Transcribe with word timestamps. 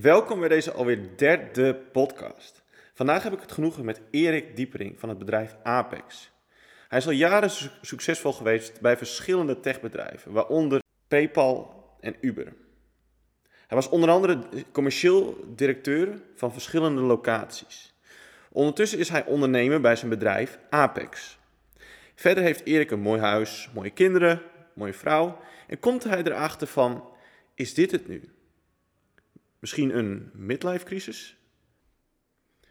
Welkom 0.00 0.40
bij 0.40 0.48
deze 0.48 0.72
alweer 0.72 1.16
derde 1.16 1.74
podcast. 1.74 2.62
Vandaag 2.92 3.22
heb 3.22 3.32
ik 3.32 3.40
het 3.40 3.52
genoegen 3.52 3.84
met 3.84 4.00
Erik 4.10 4.56
Diepering 4.56 5.00
van 5.00 5.08
het 5.08 5.18
bedrijf 5.18 5.56
Apex. 5.62 6.30
Hij 6.88 6.98
is 6.98 7.06
al 7.06 7.12
jaren 7.12 7.50
su- 7.50 7.70
succesvol 7.80 8.32
geweest 8.32 8.80
bij 8.80 8.96
verschillende 8.96 9.60
techbedrijven, 9.60 10.32
waaronder 10.32 10.82
PayPal 11.08 11.84
en 12.00 12.16
Uber. 12.20 12.52
Hij 13.66 13.76
was 13.76 13.88
onder 13.88 14.10
andere 14.10 14.38
commercieel 14.72 15.44
directeur 15.54 16.22
van 16.34 16.52
verschillende 16.52 17.00
locaties. 17.00 17.94
Ondertussen 18.50 18.98
is 18.98 19.08
hij 19.08 19.24
ondernemer 19.24 19.80
bij 19.80 19.96
zijn 19.96 20.10
bedrijf 20.10 20.58
Apex. 20.70 21.38
Verder 22.14 22.42
heeft 22.42 22.64
Erik 22.64 22.90
een 22.90 23.00
mooi 23.00 23.20
huis, 23.20 23.70
mooie 23.74 23.90
kinderen, 23.90 24.42
mooie 24.74 24.94
vrouw 24.94 25.38
en 25.66 25.78
komt 25.78 26.04
hij 26.04 26.22
erachter 26.22 26.66
van: 26.66 27.08
is 27.54 27.74
dit 27.74 27.90
het 27.90 28.08
nu? 28.08 28.34
Misschien 29.60 29.96
een 29.96 30.30
midlife 30.32 30.84
crisis? 30.84 31.36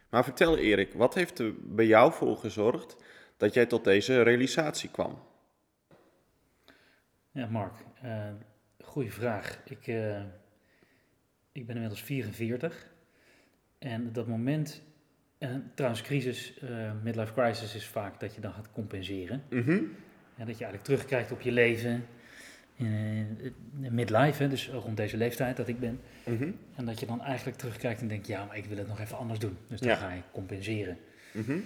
Maar 0.09 0.23
vertel 0.23 0.57
Erik, 0.57 0.93
wat 0.93 1.13
heeft 1.13 1.39
er 1.39 1.53
bij 1.59 1.85
jou 1.85 2.13
voor 2.13 2.38
gezorgd 2.38 2.95
dat 3.38 3.53
jij 3.53 3.66
tot 3.66 3.84
deze 3.84 4.21
realisatie 4.21 4.89
kwam? 4.89 5.23
Ja, 7.31 7.47
Mark, 7.47 7.73
uh, 8.03 8.30
goede 8.83 9.09
vraag. 9.09 9.61
Ik, 9.66 9.88
uh, 9.88 10.21
ik 11.52 11.66
ben 11.66 11.75
inmiddels 11.75 12.02
44 12.02 12.89
en 13.80 14.13
dat 14.13 14.27
moment, 14.27 14.83
en 15.38 15.71
trouwens 15.75 16.02
crisis, 16.02 16.61
uh, 16.63 16.91
midlife 17.03 17.33
crisis 17.33 17.75
is 17.75 17.88
vaak 17.88 18.19
dat 18.19 18.35
je 18.35 18.41
dan 18.41 18.53
gaat 18.53 18.71
compenseren. 18.71 19.44
Mm 19.49 19.61
-hmm. 19.61 19.95
En 20.35 20.45
dat 20.45 20.58
je 20.58 20.63
eigenlijk 20.63 20.83
terugkrijgt 20.83 21.31
op 21.31 21.41
je 21.41 21.52
leven 21.52 22.05
midlife, 23.89 24.43
hè, 24.43 24.49
dus 24.49 24.69
rond 24.69 24.97
deze 24.97 25.17
leeftijd 25.17 25.57
dat 25.57 25.67
ik 25.67 25.79
ben. 25.79 25.99
Mm 26.25 26.38
-hmm. 26.38 26.55
En 26.75 26.85
dat 26.85 26.99
je 26.99 27.05
dan 27.05 27.22
eigenlijk 27.22 27.58
terugkijkt 27.58 28.02
en 28.02 28.08
denkt, 28.08 28.27
ja, 28.27 28.45
maar 28.45 28.58
ik 28.58 28.66
wil 28.66 28.77
het 28.77 28.88
nog 28.88 28.99
even 28.99 29.17
anders 29.17 29.39
doen. 29.39 29.58
Dus 29.67 29.80
dan 29.80 29.89
Ja. 29.89 29.95
ga 29.95 30.11
je 30.13 30.22
compenseren. 30.31 30.97
Mm 31.33 31.44
-hmm. 31.44 31.63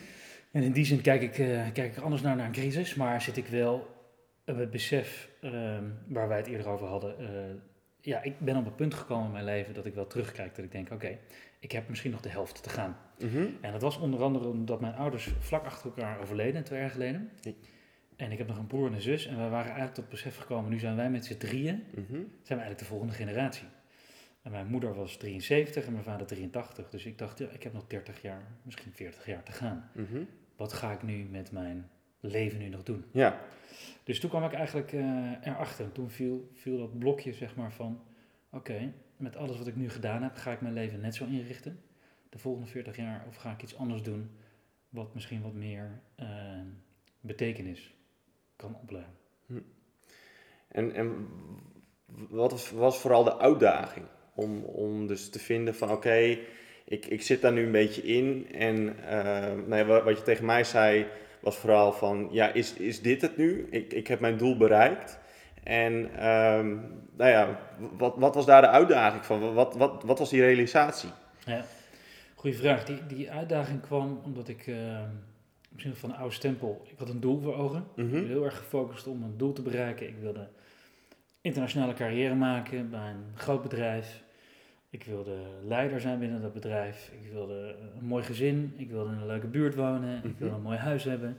En 0.51 0.63
in 0.63 0.71
die 0.71 0.85
zin 0.85 1.01
kijk 1.01 1.21
ik, 1.21 1.37
uh, 1.37 1.61
kijk 1.73 1.97
ik 1.97 2.03
anders 2.03 2.21
naar, 2.21 2.35
naar 2.35 2.45
een 2.45 2.51
crisis, 2.51 2.95
maar 2.95 3.21
zit 3.21 3.37
ik 3.37 3.47
wel 3.47 3.87
uh, 4.45 4.57
het 4.57 4.71
besef 4.71 5.29
uh, 5.41 5.77
waar 6.07 6.27
wij 6.27 6.37
het 6.37 6.47
eerder 6.47 6.67
over 6.67 6.87
hadden. 6.87 7.19
eh, 7.19 7.27
ja, 8.01 8.21
ik 8.23 8.39
ben 8.39 8.57
op 8.57 8.65
een 8.65 8.75
punt 8.75 8.93
gekomen 8.93 9.25
in 9.25 9.31
mijn 9.31 9.45
leven 9.45 9.73
dat 9.73 9.85
ik 9.85 9.93
wel 9.93 10.07
terugkijk. 10.07 10.55
Dat 10.55 10.65
ik 10.65 10.71
denk, 10.71 10.85
oké, 10.85 10.95
okay, 10.95 11.19
ik 11.59 11.71
heb 11.71 11.89
misschien 11.89 12.11
nog 12.11 12.21
de 12.21 12.29
helft 12.29 12.63
te 12.63 12.69
gaan. 12.69 12.97
Mm 13.19 13.29
-hmm. 13.29 13.57
En 13.61 13.71
dat 13.71 13.81
was 13.81 13.99
onder 13.99 14.21
andere 14.23 14.47
omdat 14.47 14.81
mijn 14.81 14.93
ouders 14.95 15.29
vlak 15.39 15.65
achter 15.65 15.85
elkaar 15.85 16.19
overleden, 16.21 16.63
twee 16.63 16.79
jaar 16.79 16.89
geleden. 16.89 17.29
Ik. 17.41 17.55
En 18.15 18.31
ik 18.31 18.37
heb 18.37 18.47
nog 18.47 18.57
een 18.57 18.67
broer 18.67 18.87
en 18.87 18.93
een 18.93 19.01
zus. 19.01 19.25
En 19.25 19.35
we 19.35 19.49
waren 19.49 19.65
eigenlijk 19.65 19.93
tot 19.93 20.03
het 20.03 20.13
besef 20.13 20.37
gekomen, 20.37 20.71
nu 20.71 20.79
zijn 20.79 20.95
wij 20.95 21.09
met 21.09 21.25
z'n 21.25 21.37
drieën, 21.37 21.83
Mm 21.95 22.05
-hmm. 22.07 22.15
zijn 22.17 22.59
we 22.59 22.63
eigenlijk 22.63 22.79
de 22.79 22.85
volgende 22.85 23.13
generatie. 23.13 23.67
En 24.41 24.51
mijn 24.51 24.67
moeder 24.67 24.95
was 24.95 25.17
73 25.17 25.85
en 25.85 25.91
mijn 25.91 26.03
vader 26.03 26.27
83. 26.27 26.89
Dus 26.89 27.05
ik 27.05 27.17
dacht, 27.17 27.39
ja, 27.39 27.47
ik 27.49 27.63
heb 27.63 27.73
nog 27.73 27.87
30 27.87 28.21
jaar, 28.21 28.41
misschien 28.61 28.91
40 28.91 29.25
jaar 29.25 29.43
te 29.43 29.51
gaan. 29.51 29.89
Mm 29.93 30.07
-hmm. 30.11 30.27
Wat 30.55 30.73
ga 30.73 30.91
ik 30.91 31.03
nu 31.03 31.23
met 31.23 31.51
mijn 31.51 31.89
leven 32.19 32.59
nu 32.59 32.67
nog 32.67 32.83
doen? 32.83 33.05
Ja. 33.11 33.39
Dus 34.03 34.19
toen 34.19 34.29
kwam 34.29 34.43
ik 34.43 34.53
eigenlijk 34.53 34.91
uh, 34.91 35.31
erachter. 35.41 35.85
En 35.85 35.91
toen 35.91 36.09
viel, 36.09 36.49
viel 36.53 36.77
dat 36.77 36.99
blokje 36.99 37.33
zeg 37.33 37.55
maar 37.55 37.71
van, 37.71 38.01
oké, 38.49 38.71
okay, 38.71 38.93
met 39.17 39.35
alles 39.35 39.57
wat 39.57 39.67
ik 39.67 39.75
nu 39.75 39.89
gedaan 39.89 40.23
heb, 40.23 40.35
ga 40.35 40.51
ik 40.51 40.61
mijn 40.61 40.73
leven 40.73 40.99
net 40.99 41.15
zo 41.15 41.25
inrichten? 41.25 41.79
De 42.29 42.37
volgende 42.37 42.67
40 42.67 42.95
jaar? 42.95 43.25
Of 43.27 43.35
ga 43.35 43.51
ik 43.51 43.61
iets 43.61 43.77
anders 43.77 44.01
doen 44.01 44.29
wat 44.89 45.13
misschien 45.13 45.41
wat 45.41 45.53
meer 45.53 46.01
uh, 46.19 46.27
betekenis 47.21 47.93
kan 48.55 48.77
opleveren? 48.81 49.17
Hm. 49.45 49.59
En, 50.67 50.93
en 50.93 51.27
wat 52.29 52.51
was, 52.51 52.71
was 52.71 52.97
vooral 52.97 53.23
de 53.23 53.37
uitdaging? 53.37 54.05
Om, 54.35 54.63
om 54.63 55.07
dus 55.07 55.29
te 55.29 55.39
vinden 55.39 55.75
van 55.75 55.87
oké, 55.87 55.97
okay, 55.97 56.47
ik, 56.85 57.05
ik 57.05 57.21
zit 57.21 57.41
daar 57.41 57.51
nu 57.51 57.65
een 57.65 57.71
beetje 57.71 58.01
in. 58.01 58.47
En 58.51 58.75
uh, 58.75 59.67
nou 59.67 59.75
ja, 59.75 59.85
wat, 59.85 60.03
wat 60.03 60.17
je 60.17 60.23
tegen 60.23 60.45
mij 60.45 60.63
zei 60.63 61.07
was 61.39 61.57
vooral 61.57 61.91
van 61.91 62.27
ja, 62.31 62.53
is, 62.53 62.73
is 62.73 63.01
dit 63.01 63.21
het 63.21 63.37
nu? 63.37 63.67
Ik, 63.69 63.93
ik 63.93 64.07
heb 64.07 64.19
mijn 64.19 64.37
doel 64.37 64.57
bereikt. 64.57 65.19
En 65.63 65.93
um, 66.27 67.01
nou 67.17 67.29
ja, 67.29 67.59
wat, 67.97 68.15
wat 68.17 68.35
was 68.35 68.45
daar 68.45 68.61
de 68.61 68.67
uitdaging 68.67 69.25
van? 69.25 69.53
Wat, 69.53 69.75
wat, 69.75 70.03
wat 70.03 70.19
was 70.19 70.29
die 70.29 70.41
realisatie? 70.41 71.09
Ja, 71.45 71.65
goede 72.35 72.57
vraag. 72.57 72.85
Die, 72.85 73.05
die 73.07 73.31
uitdaging 73.31 73.81
kwam 73.81 74.21
omdat 74.23 74.47
ik 74.47 74.67
uh, 74.67 74.99
misschien 75.73 75.95
van 75.95 76.09
een 76.09 76.15
oude 76.15 76.33
stempel, 76.33 76.85
ik 76.85 76.97
had 76.97 77.09
een 77.09 77.19
doel 77.19 77.39
voor 77.39 77.55
ogen. 77.55 77.85
Mhm. 77.95 78.05
Mm 78.05 78.13
-hmm. 78.13 78.27
Heel 78.27 78.43
erg 78.43 78.57
gefocust 78.57 79.07
om 79.07 79.23
een 79.23 79.37
doel 79.37 79.53
te 79.53 79.61
bereiken. 79.61 80.07
Ik 80.07 80.17
wilde 80.21 80.47
internationale 81.41 81.93
carrière 81.93 82.35
maken 82.35 82.89
bij 82.89 83.09
een 83.09 83.37
groot 83.37 83.61
bedrijf. 83.61 84.23
Ik 84.89 85.03
wilde 85.03 85.37
leider 85.63 86.01
zijn 86.01 86.19
binnen 86.19 86.41
dat 86.41 86.53
bedrijf. 86.53 87.11
Ik 87.21 87.31
wilde 87.31 87.75
een 87.99 88.05
mooi 88.05 88.23
gezin. 88.23 88.73
Ik 88.77 88.89
wilde 88.89 89.11
in 89.11 89.17
een 89.17 89.27
leuke 89.27 89.47
buurt 89.47 89.75
wonen. 89.75 90.15
Mm 90.15 90.21
-hmm. 90.21 90.29
Ik 90.29 90.37
wilde 90.37 90.55
een 90.55 90.61
mooi 90.61 90.77
huis 90.77 91.03
hebben. 91.03 91.37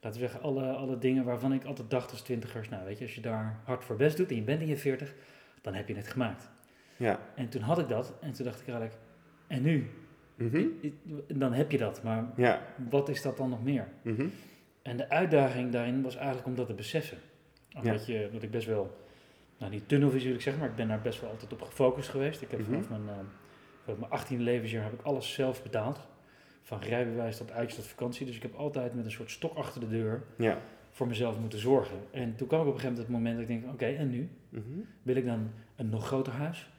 Laten 0.00 0.20
we 0.20 0.26
zeggen, 0.26 0.42
alle, 0.48 0.72
alle 0.72 0.98
dingen 0.98 1.24
waarvan 1.24 1.52
ik 1.52 1.64
altijd 1.64 1.90
dacht 1.90 2.10
als 2.10 2.20
twintigers... 2.20 2.68
Nou, 2.68 2.84
weet 2.84 2.98
je, 2.98 3.04
als 3.04 3.14
je 3.14 3.20
daar 3.20 3.60
hard 3.64 3.84
voor 3.84 3.96
best 3.96 4.16
doet 4.16 4.30
en 4.30 4.36
je 4.36 4.42
bent 4.42 4.60
in 4.60 4.66
je 4.66 4.76
veertig... 4.76 5.14
dan 5.60 5.74
heb 5.74 5.88
je 5.88 5.94
het 5.94 6.08
gemaakt. 6.08 6.50
Ja. 6.96 7.20
En 7.34 7.48
toen 7.48 7.62
had 7.62 7.78
ik 7.78 7.88
dat. 7.88 8.14
En 8.20 8.32
toen 8.32 8.44
dacht 8.44 8.60
ik 8.60 8.68
eigenlijk, 8.68 8.98
en 9.46 9.62
nu? 9.62 9.90
Mm 10.34 10.50
-hmm. 10.50 10.92
Dan 11.38 11.52
heb 11.52 11.70
je 11.70 11.78
dat. 11.78 12.02
Maar 12.02 12.24
ja. 12.36 12.62
wat 12.90 13.08
is 13.08 13.22
dat 13.22 13.36
dan 13.36 13.48
nog 13.50 13.62
meer? 13.62 13.88
Mm 14.02 14.16
-hmm. 14.16 14.30
En 14.82 14.96
de 14.96 15.08
uitdaging 15.08 15.72
daarin 15.72 16.02
was 16.02 16.16
eigenlijk 16.16 16.46
om 16.46 16.54
dat 16.54 16.66
te 16.66 16.74
beseffen. 16.74 17.18
Omdat, 17.76 18.06
ja. 18.06 18.18
je, 18.18 18.28
dat 18.32 18.42
ik 18.42 18.50
best 18.50 18.66
wel 18.66 18.96
nou 19.58 19.70
niet 19.70 19.88
tunnelvisie 19.88 20.26
wil 20.26 20.36
ik 20.36 20.42
zeggen, 20.42 20.62
maar 20.62 20.70
ik 20.70 20.76
ben 20.76 20.88
daar 20.88 21.00
best 21.00 21.20
wel 21.20 21.30
altijd 21.30 21.52
op 21.52 21.62
gefocust 21.62 22.08
geweest. 22.08 22.42
Ik 22.42 22.50
heb 22.50 22.60
Mhm. 22.60 22.70
vanaf 22.70 22.88
mijn, 22.88 23.02
uh, 23.02 23.24
vanaf 23.84 23.98
mijn 23.98 24.10
18e 24.10 24.42
levensjaar 24.42 24.82
heb 24.82 24.92
ik 24.92 25.02
alles 25.02 25.32
zelf 25.32 25.62
betaald. 25.62 26.00
Van 26.62 26.78
rijbewijs 26.80 27.36
tot 27.36 27.50
uitje 27.50 27.76
tot 27.76 27.86
vakantie. 27.86 28.26
Dus 28.26 28.36
ik 28.36 28.42
heb 28.42 28.54
altijd 28.54 28.94
met 28.94 29.04
een 29.04 29.10
soort 29.10 29.30
stok 29.30 29.56
achter 29.56 29.80
de 29.80 29.88
deur 29.88 30.22
ja. 30.38 30.58
voor 30.90 31.06
mezelf 31.06 31.38
moeten 31.38 31.58
zorgen. 31.58 31.96
En 32.10 32.36
toen 32.36 32.46
kwam 32.48 32.60
ik 32.60 32.66
op 32.66 32.74
een 32.74 32.80
gegeven 32.80 32.96
moment 32.96 32.98
het 32.98 33.08
moment 33.08 33.34
dat 33.34 33.42
ik 33.42 33.48
denk, 33.48 33.74
oké, 33.74 33.84
okay, 33.84 33.96
en 33.96 34.10
nu? 34.10 34.28
Wil 35.02 35.16
ik 35.16 35.26
dan 35.26 35.50
een 35.76 35.88
nog 35.88 36.06
groter 36.06 36.32
huis? 36.32 36.70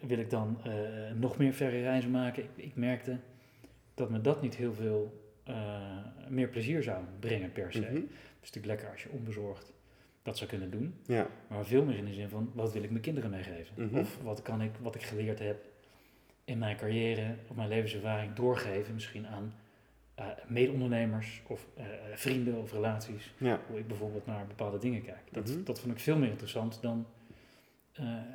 Wil 0.00 0.18
ik 0.18 0.30
dan 0.30 0.58
uh, 0.66 0.72
nog 1.14 1.36
meer 1.36 1.52
verre 1.52 1.80
reizen 1.80 2.10
maken? 2.10 2.42
Ik, 2.42 2.50
ik, 2.54 2.76
merkte 2.76 3.16
dat 3.94 4.10
me 4.10 4.20
dat 4.20 4.42
niet 4.42 4.56
heel 4.56 4.74
veel 4.74 5.32
uh, 5.48 5.80
meer 6.28 6.48
plezier 6.48 6.82
zou 6.82 7.04
brengen 7.20 7.52
per 7.52 7.72
se. 7.72 7.80
Mhm. 7.80 7.88
Mm 7.88 7.94
-hmm. 7.94 8.06
Het 8.06 8.46
is 8.48 8.52
natuurlijk 8.52 8.66
lekker 8.66 8.90
als 8.90 9.02
je 9.02 9.10
onbezorgd 9.10 9.72
dat 10.22 10.36
zou 10.36 10.50
kunnen 10.50 10.70
doen. 10.70 10.94
Ja. 11.06 11.26
Maar 11.48 11.66
veel 11.66 11.84
meer 11.84 11.96
in 11.96 12.04
de 12.04 12.12
zin 12.12 12.28
van, 12.28 12.50
wat 12.54 12.72
wil 12.72 12.82
ik 12.82 12.90
mijn 12.90 13.02
kinderen 13.02 13.30
meegeven? 13.30 13.74
Mm 13.76 13.88
-hmm. 13.88 13.98
Of 13.98 14.18
wat 14.22 14.42
kan 14.42 14.62
ik, 14.62 14.70
wat 14.80 14.94
ik 14.94 15.02
geleerd 15.02 15.38
heb 15.38 15.64
in 16.44 16.58
mijn 16.58 16.76
carrière 16.76 17.34
of 17.48 17.56
mijn 17.56 17.68
levenservaring 17.68 18.34
doorgeven 18.34 18.94
misschien 18.94 19.26
aan 19.26 19.52
uh, 20.18 20.26
mede-ondernemers 20.46 21.42
of 21.46 21.66
uh, 21.78 21.84
vrienden 22.14 22.56
of 22.56 22.72
relaties. 22.72 23.34
Ja. 23.36 23.60
Hoe 23.66 23.78
ik 23.78 23.86
bijvoorbeeld 23.86 24.26
naar 24.26 24.46
bepaalde 24.46 24.78
dingen 24.78 25.02
kijk. 25.02 25.22
Dat, 25.30 25.48
Mhm. 25.48 25.64
dat 25.64 25.80
vond 25.80 25.92
ik 25.92 26.00
veel 26.00 26.16
meer 26.16 26.28
interessant 26.30 26.78
dan 26.82 27.06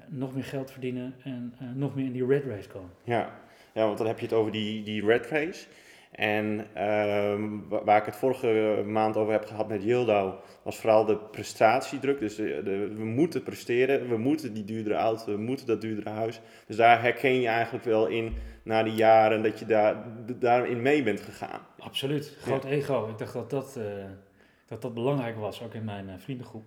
nog 0.07 0.33
meer 0.33 0.43
geld 0.43 0.71
verdienen 0.71 1.15
en 1.23 1.53
uh, 1.61 1.67
nog 1.75 1.95
meer 1.95 2.05
in 2.05 2.11
die 2.11 2.25
red 2.25 2.43
race 2.45 2.69
komen. 2.69 2.89
Ja. 3.03 3.29
ja, 3.73 3.85
want 3.85 3.97
dan 3.97 4.07
heb 4.07 4.19
je 4.19 4.25
het 4.25 4.33
over 4.33 4.51
die, 4.51 4.83
die 4.83 5.05
red 5.05 5.27
race. 5.27 5.65
En 6.11 6.67
um, 6.87 7.67
waar 7.69 7.97
ik 7.97 8.05
het 8.05 8.15
vorige 8.15 8.83
maand 8.85 9.17
over 9.17 9.33
heb 9.33 9.45
gehad 9.45 9.67
met 9.67 9.83
Yildau, 9.83 10.33
was 10.63 10.77
vooral 10.77 11.05
de 11.05 11.17
prestatiedruk. 11.17 12.19
Dus 12.19 12.35
de, 12.35 12.61
de, 12.63 12.93
we 12.95 13.05
moeten 13.05 13.43
presteren, 13.43 14.09
we 14.09 14.17
moeten 14.17 14.53
die 14.53 14.65
duurdere 14.65 14.95
auto, 14.95 15.25
we 15.25 15.41
moeten 15.41 15.67
dat 15.67 15.81
duurdere 15.81 16.09
huis. 16.09 16.41
Dus 16.67 16.75
daar 16.75 17.01
herken 17.01 17.41
je 17.41 17.47
eigenlijk 17.47 17.85
wel 17.85 18.07
in, 18.07 18.33
na 18.63 18.83
die 18.83 18.93
jaren, 18.93 19.43
dat 19.43 19.59
je 19.59 19.65
daar, 19.65 19.95
daarin 20.39 20.81
mee 20.81 21.03
bent 21.03 21.21
gegaan. 21.21 21.61
Absoluut, 21.79 22.37
groot 22.41 22.63
ja. 22.63 22.69
ego. 22.69 23.07
Ik 23.09 23.17
dacht 23.17 23.33
dat 23.33 23.49
dat, 23.49 23.75
uh, 23.77 23.83
dat 24.67 24.81
dat 24.81 24.93
belangrijk 24.93 25.37
was, 25.37 25.63
ook 25.63 25.73
in 25.73 25.83
mijn 25.83 26.07
uh, 26.07 26.13
vriendengroep. 26.17 26.63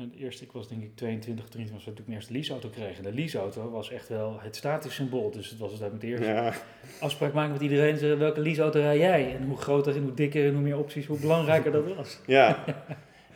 En 0.00 0.12
eerst, 0.16 0.40
ik 0.42 0.52
was 0.52 0.68
denk 0.68 0.82
ik 0.82 0.96
22, 0.96 1.48
23, 1.48 1.74
was 1.74 1.84
toen 1.84 1.92
ik 1.92 2.06
mijn 2.06 2.16
eerste 2.18 2.32
leaseauto 2.32 2.68
kreeg. 2.68 2.96
En 2.96 3.02
de 3.02 3.12
leaseauto 3.12 3.70
was 3.70 3.90
echt 3.90 4.08
wel 4.08 4.40
het 4.40 4.56
statussymbool. 4.56 5.30
Dus 5.30 5.50
het 5.50 5.58
was 5.58 5.70
dus 5.70 5.90
met 5.90 6.00
de 6.00 6.06
eerste 6.06 6.26
ja. 6.26 6.54
afspraak 7.00 7.32
maken 7.32 7.52
met 7.52 7.60
iedereen. 7.60 7.96
Zeggen, 7.96 8.18
welke 8.18 8.40
leaseauto 8.40 8.80
rij 8.80 8.98
jij? 8.98 9.36
En 9.36 9.44
hoe 9.44 9.56
groter 9.56 9.96
en 9.96 10.02
hoe 10.02 10.14
dikker 10.14 10.46
en 10.46 10.52
hoe 10.52 10.62
meer 10.62 10.78
opties, 10.78 11.06
hoe 11.06 11.18
belangrijker 11.18 11.72
dat 11.72 11.94
was. 11.96 12.18
Ja. 12.26 12.64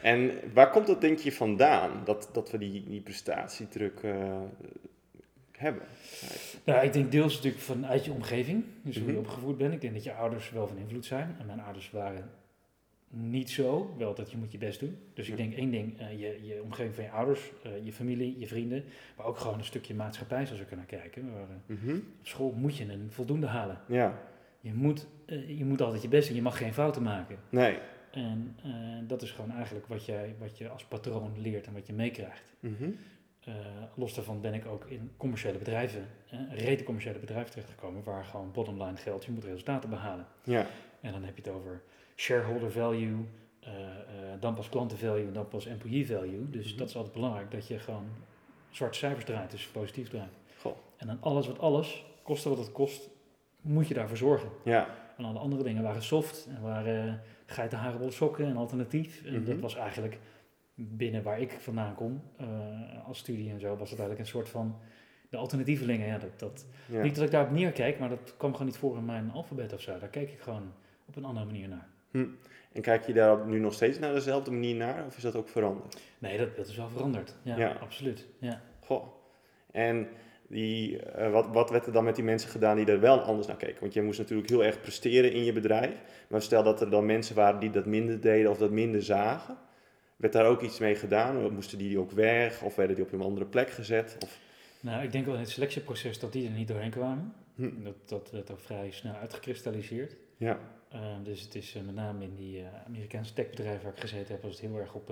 En 0.03 0.31
waar 0.53 0.71
komt 0.71 0.87
dat 0.87 1.01
denk 1.01 1.19
je 1.19 1.33
vandaan? 1.33 1.91
Dat, 2.05 2.29
dat 2.33 2.51
we 2.51 2.59
die, 2.59 2.85
die 2.89 3.01
prestatiedruk 3.01 4.03
uh, 4.03 4.13
hebben? 5.53 5.83
Nou, 6.65 6.85
ik 6.85 6.93
denk 6.93 7.13
deels 7.13 7.35
natuurlijk 7.35 7.63
vanuit 7.63 8.05
je 8.05 8.13
omgeving. 8.13 8.65
Dus 8.83 8.99
hoe 8.99 9.13
je 9.13 9.19
opgevoed 9.19 9.59
bent. 9.59 9.73
Ik 9.73 9.81
denk 9.81 9.95
dat 9.95 10.05
je 10.05 10.13
ouders 10.13 10.51
wel 10.51 10.67
van 10.67 10.79
invloed 10.79 11.05
zijn. 11.05 11.37
En 11.39 11.47
mijn 11.47 11.61
ouders 11.61 11.91
waren 11.91 12.31
niet 13.17 13.51
zo. 13.51 13.95
Wel 13.99 14.15
dat 14.15 14.31
je 14.31 14.37
moet 14.37 14.53
je 14.53 14.59
best 14.59 14.81
doen. 14.81 14.99
Dus 15.15 15.29
ik 15.29 15.37
denk 15.37 15.55
één 15.55 15.71
ding, 15.71 16.01
uh, 16.01 16.11
je, 16.11 16.47
je 16.47 16.63
omgeving 16.63 16.95
van 16.95 17.05
je 17.05 17.11
ouders, 17.11 17.53
uh, 17.67 17.85
je 17.85 17.93
familie, 17.93 18.39
je 18.39 18.47
vrienden. 18.47 18.85
Maar 19.17 19.27
ook 19.27 19.39
gewoon 19.39 19.59
een 19.59 19.65
stukje 19.65 19.95
maatschappij 19.95 20.45
zoals 20.45 20.61
we 20.61 20.67
kunnen 20.67 20.87
kijken. 20.87 21.33
Waar, 21.33 21.43
uh, 21.43 21.77
mm 21.77 21.79
-hmm. 21.85 21.97
Op 21.97 22.27
school 22.27 22.53
moet 22.53 22.77
je 22.77 22.93
een 22.93 23.11
voldoende 23.11 23.47
halen. 23.47 23.81
Ja. 23.89 24.23
Je 24.61 24.75
moet, 24.75 25.07
uh, 25.27 25.59
je 25.59 25.65
moet 25.65 25.81
altijd 25.81 26.03
je 26.03 26.09
best 26.09 26.27
doen. 26.27 26.37
Je 26.37 26.43
mag 26.43 26.57
geen 26.57 26.75
fouten 26.75 27.03
maken. 27.03 27.39
Nee. 27.49 27.79
En 28.11 28.57
dat 29.07 29.23
is 29.23 29.31
gewoon 29.31 29.51
eigenlijk 29.51 29.87
wat, 29.87 30.05
jij, 30.05 30.35
wat 30.39 30.59
je 30.59 30.69
als 30.69 30.85
patroon 30.85 31.33
leert 31.41 31.67
en 31.67 31.73
wat 31.73 31.87
je 31.87 31.93
meekrijgt. 31.93 32.55
Mm 32.61 32.77
-hmm. 32.79 32.97
Eh, 33.45 33.55
los 33.95 34.15
daarvan 34.15 34.41
ben 34.41 34.55
ik 34.55 34.67
ook 34.67 34.85
in 34.85 35.11
commerciële 35.17 35.59
bedrijven, 35.59 36.09
uh, 36.33 36.41
rete 36.53 36.85
commerciële 36.85 37.19
bedrijven 37.19 37.51
terechtgekomen, 37.51 38.03
waar 38.03 38.25
gewoon 38.25 38.53
bottom 38.53 38.83
line 38.83 38.97
geldt, 38.97 39.25
je 39.25 39.33
moet 39.33 39.45
resultaten 39.45 39.91
behalen. 39.91 40.27
Ja. 40.43 40.67
En 41.01 41.13
dan 41.13 41.25
heb 41.25 41.37
je 41.37 41.43
het 41.43 41.53
over 41.53 41.83
shareholder 42.17 42.71
value, 42.73 43.17
uh, 43.65 43.71
dan 44.41 44.55
pas 44.55 44.69
klantenvalue 44.69 45.27
en 45.27 45.33
dan 45.33 45.49
pas 45.49 45.67
employee 45.67 46.07
value. 46.07 46.51
Dus 46.51 46.69
Mhm. 46.71 46.79
dat 46.79 46.89
is 46.89 46.97
altijd 46.97 47.15
belangrijk, 47.15 47.51
dat 47.51 47.67
je 47.69 47.79
gewoon 47.79 48.05
zwarte 48.71 48.99
cijfers 48.99 49.25
draait, 49.25 49.51
dus 49.51 49.67
positief 49.67 50.09
draait. 50.09 50.33
Goh. 50.59 50.77
En 50.97 51.07
dan 51.07 51.17
alles 51.21 51.47
wat 51.47 51.59
alles, 51.59 52.05
koste 52.23 52.49
wat 52.49 52.59
het 52.59 52.73
kost, 52.73 53.09
moet 53.61 53.89
je 53.89 53.95
daarvoor 53.95 54.17
zorgen. 54.17 54.49
Ja. 54.65 54.89
En 55.17 55.25
alle 55.25 55.39
andere 55.39 55.63
dingen 55.63 55.83
waren 55.83 56.03
soft 56.03 56.49
en 56.57 56.63
waren 56.63 57.21
geitenharenbol 57.47 58.11
sokken 58.11 58.45
en 58.47 58.57
alternatief. 58.57 59.25
En 59.25 59.35
Mhm. 59.35 59.45
dat 59.45 59.59
was 59.61 59.75
eigenlijk 59.77 60.19
binnen 60.75 61.23
waar 61.23 61.41
ik 61.41 61.57
vandaan 61.61 61.95
kom, 61.95 62.23
eh, 62.37 62.47
als 63.07 63.19
studie 63.19 63.51
en 63.51 63.61
zo, 63.61 63.69
was 63.77 63.91
het 63.91 63.99
eigenlijk 63.99 64.21
een 64.21 64.27
soort 64.35 64.49
van 64.49 64.77
de 65.29 65.37
alternatievelingen. 65.37 66.07
Ja, 66.07 66.19
dat, 66.19 66.39
dat, 66.39 66.67
ja. 66.87 67.03
Niet 67.03 67.15
dat 67.15 67.25
ik 67.25 67.31
daarop 67.31 67.51
neerkijk, 67.53 67.99
maar 67.99 68.09
dat 68.09 68.35
kwam 68.37 68.51
gewoon 68.53 68.67
niet 68.67 68.77
voor 68.77 68.97
in 68.97 69.05
mijn 69.05 69.31
alfabet 69.31 69.73
of 69.73 69.81
zo. 69.81 69.99
Daar 69.99 70.09
keek 70.09 70.31
ik 70.31 70.41
gewoon 70.41 70.73
op 71.07 71.17
een 71.17 71.25
andere 71.25 71.47
manier 71.47 71.69
naar. 71.69 71.89
En 72.73 72.83
kijk 72.83 73.07
je 73.07 73.13
daar 73.13 73.47
nu 73.47 73.59
nog 73.59 73.73
steeds 73.75 73.99
naar 73.99 74.13
dezelfde 74.15 74.51
manier 74.51 74.75
naar, 74.75 75.05
of 75.07 75.17
is 75.17 75.23
dat 75.23 75.37
ook 75.37 75.49
veranderd? 75.49 75.97
Nee, 76.19 76.39
dat, 76.39 76.57
dat 76.57 76.69
is 76.69 76.77
wel 76.77 76.89
veranderd. 76.89 77.35
Ja, 77.43 77.57
Ja. 77.57 77.73
absoluut. 77.81 78.27
Ja. 78.39 78.61
Goh. 78.81 79.07
En 79.71 80.09
die, 80.49 80.99
eh, 81.03 81.31
wat, 81.33 81.47
wat 81.53 81.71
werd 81.71 81.87
er 81.87 81.93
dan 81.93 82.05
met 82.05 82.15
die 82.15 82.25
mensen 82.25 82.51
gedaan 82.51 82.77
die 82.77 82.87
er 82.87 83.01
wel 83.01 83.21
anders 83.21 83.47
naar 83.47 83.57
keken? 83.57 83.81
Want 83.81 83.93
je 83.93 84.03
moest 84.03 84.19
natuurlijk 84.19 84.49
heel 84.49 84.65
erg 84.65 84.81
presteren 84.81 85.33
in 85.33 85.45
je 85.45 85.53
bedrijf. 85.53 85.95
Maar 86.29 86.43
stel 86.43 86.63
dat 86.63 86.81
er 86.81 86.91
dan 86.91 87.07
mensen 87.07 87.35
waren 87.37 87.61
die 87.61 87.71
dat 87.71 87.87
minder 87.87 88.21
deden 88.21 88.51
of 88.51 88.59
dat 88.59 88.71
minder 88.71 89.03
zagen. 89.03 89.57
Werd 90.17 90.33
daar 90.33 90.47
ook 90.47 90.61
iets 90.63 90.79
mee 90.79 90.95
gedaan? 90.95 91.53
Moesten 91.53 91.79
die 91.79 91.99
ook 91.99 92.11
weg? 92.11 92.63
Of 92.63 92.75
werden 92.77 92.97
die 92.97 93.05
op 93.05 93.13
een 93.13 93.21
andere 93.21 93.47
plek 93.47 93.71
gezet? 93.71 94.17
Of, 94.23 94.39
Nou, 94.81 95.03
ik 95.05 95.13
denk 95.13 95.25
wel 95.25 95.35
in 95.35 95.41
het 95.41 95.51
selectieproces 95.51 96.19
dat 96.19 96.33
die 96.33 96.47
er 96.47 96.53
niet 96.53 96.69
doorheen 96.69 96.91
kwamen. 96.91 97.33
hm, 97.55 97.83
Dat, 97.83 98.09
dat 98.09 98.31
werd 98.31 98.51
al 98.51 98.57
vrij 98.57 98.91
snel 98.91 99.15
uitgekristalliseerd. 99.15 100.17
ja, 100.37 100.59
dus 101.23 101.41
het 101.41 101.55
is 101.55 101.77
uh, 101.77 101.83
met 101.83 101.95
name 101.95 102.25
in 102.25 102.35
die 102.35 102.61
uh, 102.61 102.67
Amerikaanse 102.87 103.33
techbedrijven 103.33 103.83
waar 103.85 103.93
ik 103.93 104.01
gezeten 104.01 104.33
heb, 104.33 104.43
was 104.43 104.51
het 104.51 104.61
heel 104.61 104.79
erg 104.79 104.95
op, 104.95 105.09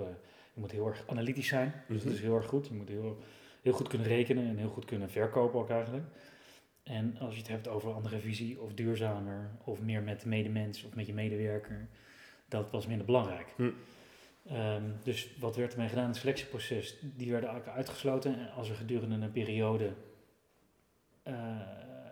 je 0.53 0.59
moet 0.59 0.71
heel 0.71 0.87
erg 0.87 1.03
analytisch 1.07 1.47
zijn. 1.47 1.73
Dus 1.87 1.97
Mhm. 1.97 2.05
dat 2.07 2.13
is 2.13 2.21
heel 2.21 2.35
erg 2.35 2.45
goed. 2.45 2.67
Je 2.67 2.73
moet 2.73 2.89
heel, 2.89 3.17
heel 3.61 3.73
goed 3.73 3.87
kunnen 3.87 4.07
rekenen 4.07 4.47
en 4.47 4.57
heel 4.57 4.69
goed 4.69 4.85
kunnen 4.85 5.09
verkopen 5.09 5.59
ook 5.59 5.69
eigenlijk. 5.69 6.05
En 6.83 7.17
als 7.19 7.33
je 7.33 7.39
het 7.39 7.49
hebt 7.49 7.67
over 7.67 7.93
andere 7.93 8.19
visie 8.19 8.61
of 8.61 8.73
duurzamer 8.73 9.49
of 9.63 9.81
meer 9.81 10.01
met 10.01 10.21
de 10.21 10.27
medemens 10.27 10.83
of 10.83 10.95
met 10.95 11.05
je 11.07 11.13
medewerker, 11.13 11.87
dat 12.47 12.71
was 12.71 12.87
minder 12.87 13.05
belangrijk. 13.05 13.53
Hm. 13.55 13.71
Um, 14.51 14.95
dus 15.03 15.37
wat 15.39 15.55
werd 15.55 15.73
ermee 15.73 15.87
gedaan 15.87 16.03
in 16.03 16.09
het 16.09 16.19
selectieproces? 16.19 16.97
Die 17.01 17.31
werden 17.31 17.49
eigenlijk 17.49 17.77
uitgesloten 17.77 18.39
en 18.39 18.51
als 18.51 18.69
er 18.69 18.75
gedurende 18.75 19.25
een 19.25 19.31
periode, 19.31 19.93
uh, 21.27 21.33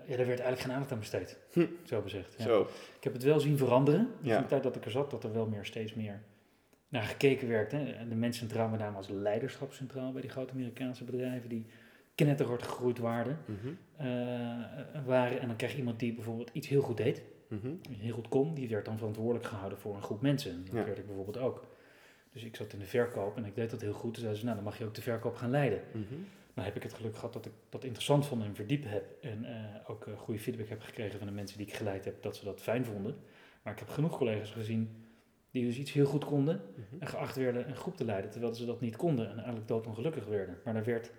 ja, 0.07 0.18
daar 0.18 0.25
werd 0.25 0.39
eigenlijk 0.39 0.59
geen 0.62 0.71
aandacht 0.71 0.92
aan 0.92 1.00
besteed, 1.00 1.38
Hm. 1.51 1.65
zo 1.83 2.01
gezegd. 2.01 2.36
Ja. 2.38 2.44
zo. 2.44 2.62
Ik 2.98 3.03
heb 3.03 3.13
het 3.13 3.24
wel 3.24 3.39
zien 3.39 3.57
veranderen. 3.57 4.07
Dus 4.21 4.30
Ja. 4.31 4.39
de 4.42 4.45
tijd 4.48 4.63
dat 4.63 4.75
ik 4.75 4.86
er 4.86 4.92
zat, 4.92 5.12
dat 5.12 5.24
er 5.24 5.33
wel 5.33 5.45
meer, 5.48 5.65
steeds 5.65 5.94
meer 5.94 6.21
naar 6.88 7.03
gekeken 7.03 7.48
werd. 7.48 7.71
Hè. 7.71 7.92
En 7.92 8.09
de 8.09 8.15
mens 8.15 8.38
centraal, 8.38 8.69
met 8.69 8.80
name 8.80 8.98
als 8.98 9.09
leiderschap 9.09 9.74
centraal 9.74 10.12
bij 10.12 10.21
die 10.21 10.30
grote 10.31 10.53
Amerikaanse 10.53 11.03
bedrijven, 11.03 11.50
die 11.50 11.65
knetterhard 12.15 12.63
gegroeid 12.63 12.98
waren, 12.98 13.38
Mhm, 13.45 13.68
eh, 13.95 14.07
waren. 15.06 15.39
En 15.39 15.48
dan 15.48 15.56
krijg 15.56 15.71
je 15.71 15.77
iemand 15.77 16.00
die 16.00 16.13
bijvoorbeeld 16.13 16.50
iets 16.53 16.68
heel 16.68 16.81
goed 16.81 16.98
deed, 16.98 17.21
mhm, 17.48 17.68
heel 17.89 18.13
goed 18.13 18.27
kon, 18.27 18.53
die 18.53 18.69
werd 18.69 18.86
dan 18.86 18.98
verantwoordelijk 18.98 19.45
gehouden 19.45 19.77
voor 19.80 19.95
een 19.95 20.01
groep 20.03 20.21
mensen. 20.21 20.65
Dat 20.65 20.74
Ja. 20.74 20.86
werd 20.86 20.98
ik 20.98 21.06
bijvoorbeeld 21.06 21.38
ook. 21.38 21.68
Dus 22.33 22.44
ik 22.44 22.56
zat 22.56 22.74
in 22.74 22.80
de 22.80 22.86
verkoop 22.86 23.38
en 23.38 23.45
ik 23.45 23.56
deed 23.56 23.69
dat 23.69 23.81
heel 23.81 23.94
goed. 23.94 24.09
Dus 24.12 24.19
zeiden 24.19 24.39
ze, 24.39 24.45
nou 24.45 24.56
dan 24.57 24.65
mag 24.65 24.77
je 24.77 24.86
ook 24.86 24.95
de 24.95 25.01
verkoop 25.01 25.36
gaan 25.36 25.50
leiden. 25.50 25.81
mhm. 25.92 26.03
Nou 26.53 26.68
heb 26.68 26.75
ik 26.75 26.83
het 26.83 26.94
geluk 26.94 27.15
gehad 27.15 27.33
dat 27.33 27.45
ik 27.45 27.51
dat 27.69 27.83
interessant 27.83 28.25
vond 28.25 28.44
en 28.44 28.56
verdiept 28.56 28.86
heb. 28.88 29.06
En 29.21 29.45
eh, 29.45 29.89
ook 29.89 30.07
eh, 30.07 30.18
goede 30.18 30.39
feedback 30.39 30.68
heb 30.69 30.81
gekregen 30.81 31.18
van 31.18 31.27
de 31.27 31.33
mensen 31.33 31.57
die 31.57 31.68
ik 31.68 31.74
geleid 31.74 32.06
heb, 32.06 32.21
dat 32.24 32.36
ze 32.36 32.45
dat 32.45 32.62
fijn 32.62 32.86
vonden. 32.86 33.15
Maar 33.63 33.74
ik 33.74 33.80
heb 33.80 33.89
genoeg 33.89 34.18
collega's 34.18 34.51
gezien 34.51 35.06
die 35.51 35.65
dus 35.65 35.77
iets 35.77 35.92
heel 35.92 36.06
goed 36.06 36.25
konden 36.25 36.62
Mhm. 36.75 37.01
en 37.01 37.07
geacht 37.07 37.36
werden 37.36 37.69
een 37.69 37.75
groep 37.75 37.98
te 37.98 38.06
leiden, 38.06 38.31
terwijl 38.31 38.53
ze 38.53 38.65
dat 38.65 38.81
niet 38.81 38.95
konden 38.95 39.25
en 39.30 39.36
eigenlijk 39.36 39.68
doodongelukkig 39.68 40.25
werden. 40.25 40.57
Maar 40.63 40.74
daar 40.74 40.83
werd 40.83 41.12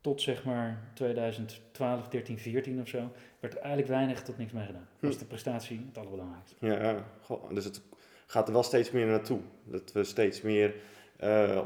tot 0.00 0.20
zeg 0.22 0.44
maar 0.44 0.90
2012, 0.94 2.08
13, 2.08 2.38
14 2.38 2.80
of 2.80 2.88
zo, 2.88 3.12
werd 3.40 3.54
er 3.54 3.60
eigenlijk 3.60 3.88
weinig 3.88 4.22
tot 4.22 4.38
niks 4.38 4.52
mee 4.52 4.66
gedaan. 4.66 4.88
Was 5.00 5.18
de 5.18 5.24
prestatie 5.24 5.84
het 5.86 5.98
allerbelangrijkste. 5.98 6.56
Ja, 6.60 6.82
ja. 6.82 7.06
Goh, 7.20 7.50
dus 7.54 7.64
het 7.64 7.82
gaat 8.26 8.46
er 8.46 8.52
wel 8.52 8.62
steeds 8.62 8.90
meer 8.90 9.06
naartoe. 9.06 9.40
Dat 9.64 9.92
we 9.92 10.04
steeds 10.04 10.42
meer 10.42 10.74
eh, 11.20 11.60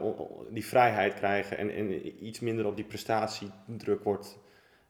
die 0.50 0.66
vrijheid 0.66 1.14
krijgen 1.14 1.58
en, 1.58 1.70
en 1.70 2.24
iets 2.26 2.40
minder 2.40 2.66
op 2.66 2.76
die 2.76 2.84
prestatiedruk 2.84 4.04
wordt 4.04 4.38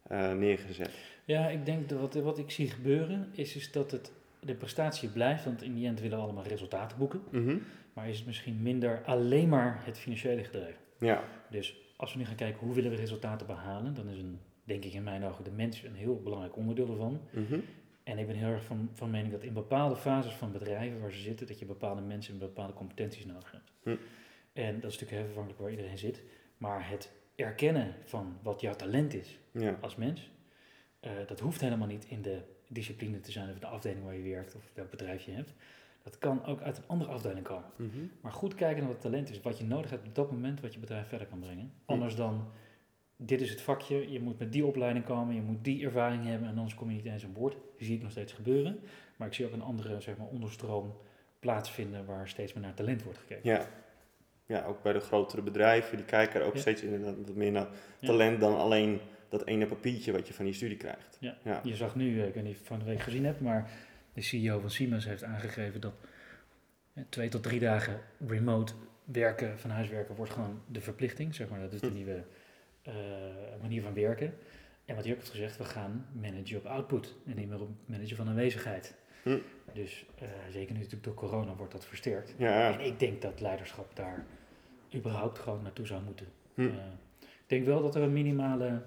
eh, 0.02 0.32
neergezet. 0.32 0.90
Ja, 1.24 1.48
ik 1.48 1.66
denk 1.66 1.88
dat 1.88 2.00
wat, 2.00 2.14
wat 2.14 2.38
ik 2.38 2.50
zie 2.50 2.70
gebeuren 2.70 3.28
is, 3.32 3.56
is 3.56 3.72
dat 3.72 3.90
het, 3.90 4.12
de 4.40 4.54
prestatie 4.54 5.08
blijft, 5.08 5.44
want 5.44 5.62
in 5.62 5.74
die 5.74 5.86
end 5.86 6.00
willen 6.00 6.18
we 6.18 6.24
allemaal 6.24 6.44
resultaten 6.44 6.98
boeken. 6.98 7.22
Mhm. 7.30 7.56
Maar 7.92 8.08
is 8.08 8.16
het 8.16 8.26
misschien 8.26 8.62
minder 8.62 9.02
alleen 9.04 9.48
maar 9.48 9.80
het 9.84 9.98
financiële 9.98 10.44
gedreven. 10.44 10.80
Ja, 10.98 11.24
Dus 11.50 11.76
als 11.96 12.12
we 12.12 12.18
nu 12.18 12.24
gaan 12.24 12.34
kijken 12.34 12.66
hoe 12.66 12.74
willen 12.74 12.90
we 12.90 12.96
resultaten 12.96 13.46
behalen, 13.46 13.94
dan 13.94 14.08
is 14.08 14.18
een, 14.18 14.38
denk 14.64 14.84
ik 14.84 14.92
in 14.92 15.02
mijn 15.02 15.24
ogen 15.24 15.44
de 15.44 15.50
mens 15.50 15.82
een 15.82 15.94
heel 15.94 16.20
belangrijk 16.22 16.56
onderdeel 16.56 16.90
ervan. 16.90 17.20
mhm. 17.30 17.58
En 18.04 18.18
ik 18.18 18.26
ben 18.26 18.36
heel 18.36 18.48
erg 18.48 18.64
van, 18.64 18.90
van 18.92 19.10
mening 19.10 19.32
dat 19.32 19.42
in 19.42 19.52
bepaalde 19.52 19.96
fases 19.96 20.32
van 20.32 20.52
bedrijven 20.52 21.00
waar 21.00 21.10
ze 21.12 21.20
zitten, 21.20 21.46
dat 21.46 21.58
je 21.58 21.64
bepaalde 21.64 22.00
mensen 22.00 22.36
met 22.38 22.48
bepaalde 22.48 22.72
competenties 22.72 23.24
nodig 23.24 23.50
hebt. 23.52 23.72
Hm. 23.82 23.96
En 24.54 24.80
dat 24.80 24.90
is 24.90 24.98
natuurlijk 24.98 25.10
heel 25.10 25.28
afhankelijk 25.28 25.60
waar 25.60 25.70
iedereen 25.70 25.98
zit. 25.98 26.22
Maar 26.56 26.88
het 26.88 27.12
erkennen 27.34 27.94
van 28.04 28.38
wat 28.42 28.60
jouw 28.60 28.74
talent 28.74 29.14
is 29.14 29.38
ja. 29.50 29.78
als 29.80 29.96
mens, 29.96 30.30
eh, 31.00 31.12
dat 31.26 31.40
hoeft 31.40 31.60
helemaal 31.60 31.86
niet 31.86 32.04
in 32.04 32.22
de 32.22 32.40
discipline 32.68 33.20
te 33.20 33.32
zijn 33.32 33.50
of 33.50 33.58
de 33.58 33.66
afdeling 33.66 34.04
waar 34.04 34.16
je 34.16 34.30
werkt 34.30 34.54
of 34.54 34.70
welk 34.74 34.90
bedrijf 34.90 35.24
je 35.24 35.32
hebt. 35.32 35.54
Dat 36.02 36.18
kan 36.18 36.44
ook 36.44 36.60
uit 36.60 36.76
een 36.76 36.84
andere 36.86 37.10
afdeling 37.10 37.44
komen. 37.44 37.70
Mhm. 37.76 38.06
Maar 38.20 38.32
goed 38.32 38.54
kijken 38.54 38.82
naar 38.82 38.92
wat 38.92 39.00
talent 39.00 39.30
is, 39.30 39.40
wat 39.40 39.58
je 39.58 39.64
nodig 39.64 39.90
hebt 39.90 40.06
op 40.06 40.14
dat 40.14 40.30
moment, 40.30 40.60
wat 40.60 40.74
je 40.74 40.80
bedrijf 40.80 41.08
verder 41.08 41.26
kan 41.26 41.38
brengen. 41.38 41.72
Anders 41.84 42.16
dan, 42.16 42.48
dit 43.16 43.40
is 43.40 43.50
het 43.50 43.60
vakje, 43.60 44.10
je 44.10 44.20
moet 44.20 44.38
met 44.38 44.52
die 44.52 44.64
opleiding 44.64 45.04
komen, 45.04 45.34
je 45.34 45.40
moet 45.40 45.64
die 45.64 45.84
ervaring 45.84 46.24
hebben 46.24 46.48
en 46.48 46.56
anders 46.56 46.74
kom 46.74 46.90
je 46.90 46.96
niet 46.96 47.04
eens 47.04 47.24
aan 47.24 47.32
boord. 47.32 47.56
Die 47.76 47.86
zie 47.86 47.96
ik 47.96 48.02
nog 48.02 48.10
steeds 48.10 48.32
gebeuren. 48.32 48.80
Maar 49.16 49.28
ik 49.28 49.34
zie 49.34 49.46
ook 49.46 49.52
een 49.52 49.62
andere 49.62 50.00
zeg 50.00 50.16
maar, 50.16 50.26
onderstroom 50.26 50.96
plaatsvinden 51.38 52.06
waar 52.06 52.28
steeds 52.28 52.52
meer 52.52 52.62
naar 52.62 52.74
talent 52.74 53.02
wordt 53.02 53.18
gekeken. 53.18 53.50
Ja. 53.50 53.68
Ja, 54.46 54.64
ook 54.64 54.82
bij 54.82 54.92
de 54.92 55.00
grotere 55.00 55.42
bedrijven, 55.42 55.96
die 55.96 56.06
kijken 56.06 56.40
er 56.40 56.46
ook 56.46 56.54
Ja. 56.54 56.60
steeds 56.60 56.82
inderdaad 56.82 57.16
wat 57.26 57.34
meer 57.34 57.50
naar 57.52 57.68
Ja. 57.98 58.06
talent 58.06 58.40
dan 58.40 58.56
alleen 58.58 59.00
dat 59.28 59.46
ene 59.46 59.66
papiertje 59.66 60.12
wat 60.12 60.28
je 60.28 60.34
van 60.34 60.44
die 60.44 60.54
studie 60.54 60.76
krijgt. 60.76 61.16
Ja. 61.20 61.36
Ja. 61.42 61.60
Je 61.62 61.76
zag 61.76 61.94
nu, 61.96 62.20
eh, 62.20 62.26
ik 62.26 62.34
weet 62.34 62.42
niet 62.44 62.52
of 62.52 62.58
je 62.58 62.64
van 62.66 62.78
de 62.78 62.84
week 62.84 63.00
gezien 63.00 63.24
hebt, 63.24 63.40
maar 63.40 63.70
de 64.12 64.20
CEO 64.22 64.58
van 64.60 64.70
Siemens 64.70 65.04
heeft 65.04 65.24
aangegeven 65.24 65.80
dat 65.80 65.94
eh, 66.94 67.04
twee 67.08 67.28
tot 67.28 67.42
drie 67.42 67.60
dagen 67.60 68.00
remote 68.26 68.72
werken, 69.04 69.58
van 69.58 69.70
huis 69.70 69.88
werken, 69.88 70.14
wordt 70.14 70.32
gewoon 70.32 70.60
de 70.66 70.80
verplichting. 70.80 71.34
Zeg 71.34 71.48
maar. 71.48 71.60
Dat 71.60 71.72
is 71.72 71.80
de 71.80 71.86
Hm. 71.86 71.94
nieuwe 71.94 72.24
eh, 72.82 72.92
manier 73.60 73.82
van 73.82 73.94
werken. 73.94 74.34
En 74.84 74.94
wat 74.96 75.04
ook 75.08 75.14
heeft 75.14 75.28
gezegd, 75.30 75.56
we 75.56 75.64
gaan 75.64 76.06
managen 76.12 76.56
op 76.56 76.64
output 76.66 77.14
en 77.26 77.36
niet 77.36 77.48
meer 77.48 77.60
op 77.60 77.70
managen 77.86 78.16
van 78.16 78.28
aanwezigheid. 78.28 78.94
Hm. 79.22 79.38
Dus 79.72 80.06
zeker 80.50 80.72
nu 80.72 80.78
natuurlijk 80.78 81.04
door 81.04 81.14
corona 81.14 81.54
wordt 81.54 81.72
dat 81.72 81.84
versterkt. 81.86 82.34
Ja, 82.38 82.72
En 82.78 82.80
ik 82.86 82.98
denk 82.98 83.22
dat 83.22 83.40
leiderschap 83.40 83.96
daar 83.96 84.26
überhaupt 84.94 85.38
gewoon 85.38 85.62
naartoe 85.62 85.86
zou 85.86 86.02
moeten. 86.02 86.26
Hm. 86.54 86.60
Eh, 86.60 86.68
ik 87.20 87.50
denk 87.50 87.64
wel 87.64 87.82
dat 87.82 87.94
er 87.94 88.02
een 88.02 88.12
minimale 88.12 88.82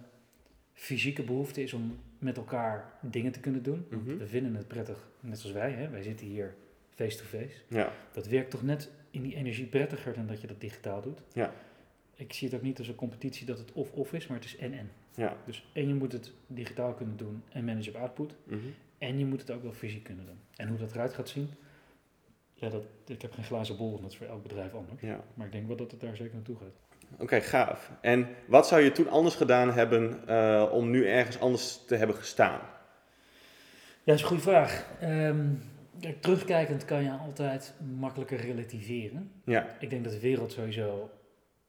fysieke 0.73 1.23
behoefte 1.23 1.63
is 1.63 1.73
om 1.73 1.97
met 2.19 2.37
elkaar 2.37 2.93
dingen 3.01 3.31
te 3.31 3.39
kunnen 3.39 3.63
doen. 3.63 3.85
Mhm. 3.89 4.17
We 4.17 4.27
vinden 4.27 4.55
het 4.55 4.67
prettig, 4.67 5.07
net 5.19 5.39
zoals 5.39 5.55
wij. 5.55 5.71
Hè? 5.71 5.89
Wij 5.89 6.01
zitten 6.01 6.25
hier 6.27 6.55
face-to-face. 6.89 7.55
ja, 7.67 7.91
Dat 8.11 8.27
werkt 8.27 8.51
toch 8.51 8.63
net 8.63 8.89
in 9.11 9.21
die 9.21 9.35
energie 9.35 9.65
prettiger 9.65 10.13
dan 10.13 10.27
dat 10.27 10.41
je 10.41 10.47
dat 10.47 10.61
digitaal 10.61 11.01
doet. 11.01 11.21
Ja. 11.33 11.53
Ik 12.15 12.33
zie 12.33 12.47
het 12.47 12.57
ook 12.57 12.63
niet 12.63 12.77
als 12.79 12.87
een 12.87 12.95
competitie 12.95 13.45
dat 13.45 13.57
het 13.57 13.71
of-of 13.71 14.13
is, 14.13 14.27
maar 14.27 14.37
het 14.37 14.45
is 14.45 14.57
en-en. 14.57 14.89
ja. 15.15 15.37
Dus 15.45 15.67
en 15.73 15.87
je 15.87 15.93
moet 15.93 16.11
het 16.11 16.31
digitaal 16.47 16.93
kunnen 16.93 17.17
doen 17.17 17.43
en 17.49 17.65
managen 17.65 17.95
op 17.95 18.01
output. 18.01 18.35
Mhm. 18.43 18.59
En 18.97 19.19
je 19.19 19.25
moet 19.25 19.39
het 19.41 19.51
ook 19.51 19.63
wel 19.63 19.73
fysiek 19.73 20.03
kunnen 20.03 20.25
doen. 20.25 20.37
En 20.55 20.67
hoe 20.67 20.77
dat 20.77 20.91
eruit 20.91 21.13
gaat 21.13 21.29
zien, 21.29 21.49
ja, 22.59 22.69
dat, 22.69 22.83
ik 23.05 23.21
heb 23.21 23.33
geen 23.33 23.43
glazen 23.43 23.77
bol, 23.77 23.95
en 23.95 24.01
dat 24.01 24.11
is 24.11 24.17
voor 24.17 24.27
elk 24.27 24.43
bedrijf 24.43 24.73
anders. 24.73 25.01
ja. 25.01 25.23
Maar 25.33 25.45
ik 25.45 25.51
denk 25.51 25.67
wel 25.67 25.75
dat 25.75 25.91
het 25.91 25.99
daar 25.99 26.15
zeker 26.15 26.33
naartoe 26.33 26.57
gaat. 26.57 26.87
Oké, 27.19 27.41
gaaf. 27.41 27.91
En 28.01 28.27
wat 28.47 28.67
zou 28.67 28.81
je 28.81 28.91
toen 28.91 29.09
anders 29.09 29.35
gedaan 29.35 29.71
hebben 29.71 30.27
eh, 30.27 30.69
om 30.71 30.89
nu 30.89 31.07
ergens 31.07 31.39
anders 31.39 31.85
te 31.85 31.95
hebben 31.95 32.15
gestaan? 32.15 32.59
Ja, 34.03 34.13
dat 34.13 34.15
is 34.15 34.21
een 34.21 34.27
goede 34.27 34.43
vraag. 34.43 34.85
Ehm, 34.99 35.45
kijk, 35.99 36.21
terugkijkend 36.21 36.85
kan 36.85 37.03
je 37.03 37.11
altijd 37.11 37.73
makkelijker 37.99 38.39
relativeren. 38.39 39.31
Ja. 39.43 39.75
Ik 39.79 39.89
denk 39.89 40.03
dat 40.03 40.13
de 40.13 40.19
wereld 40.19 40.51
sowieso 40.51 41.09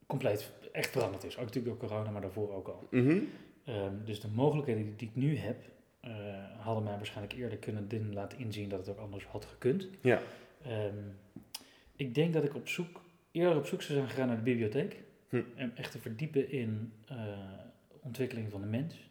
compleet 0.06 0.50
echt 0.72 0.90
veranderd 0.90 1.24
is. 1.24 1.38
Ook 1.38 1.44
natuurlijk 1.44 1.80
door 1.80 1.88
corona, 1.88 2.10
maar 2.10 2.20
daarvoor 2.20 2.54
ook 2.54 2.68
al. 2.68 2.86
Mhm. 2.90 3.18
Ehm, 3.64 3.92
dus 4.04 4.20
de 4.20 4.28
mogelijkheden 4.34 4.82
die, 4.82 4.96
die 4.96 5.08
ik 5.08 5.16
nu 5.16 5.36
heb, 5.36 5.56
eh, 6.00 6.12
hadden 6.58 6.84
mij 6.84 6.96
waarschijnlijk 6.96 7.38
eerder 7.38 7.58
kunnen 7.58 8.12
laten 8.12 8.38
inzien 8.38 8.68
dat 8.68 8.78
het 8.78 8.88
ook 8.88 8.98
anders 8.98 9.24
had 9.24 9.44
gekund. 9.44 9.88
Ja. 10.00 10.20
Ehm, 10.64 10.96
ik 11.96 12.14
denk 12.14 12.32
dat 12.32 12.44
ik 12.44 12.54
op 12.54 12.68
zoek, 12.68 13.02
eerder 13.30 13.56
op 13.56 13.66
zoek 13.66 13.82
zou 13.82 13.98
zijn 13.98 14.10
gegaan 14.10 14.26
naar 14.26 14.36
de 14.36 14.42
bibliotheek. 14.42 15.02
Hm. 15.28 15.42
En 15.56 15.76
echt 15.76 15.92
te 15.92 15.98
verdiepen 15.98 16.50
in 16.50 16.92
eh, 17.06 17.16
ontwikkeling 18.02 18.50
van 18.50 18.60
de 18.60 18.66
mens. 18.66 19.10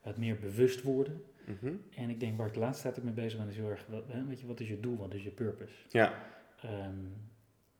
Het 0.00 0.16
meer 0.16 0.38
bewust 0.38 0.82
worden. 0.82 1.22
Mhm. 1.46 1.72
En 1.96 2.10
ik 2.10 2.20
denk 2.20 2.36
waar 2.38 2.46
ik 2.46 2.54
de 2.54 2.60
laatste 2.60 2.82
tijd 2.82 2.98
ook 2.98 3.04
mee 3.04 3.12
bezig 3.14 3.38
ben, 3.38 3.48
is 3.48 3.56
heel 3.56 3.70
erg, 3.70 3.86
wat, 3.88 4.04
hè, 4.08 4.24
weet 4.24 4.40
je, 4.40 4.46
wat 4.46 4.60
is 4.60 4.68
je 4.68 4.80
doel, 4.80 4.96
wat 4.96 5.14
is 5.14 5.22
je 5.22 5.30
purpose? 5.30 5.72
Ja. 5.88 6.14
Ehm, 6.62 6.94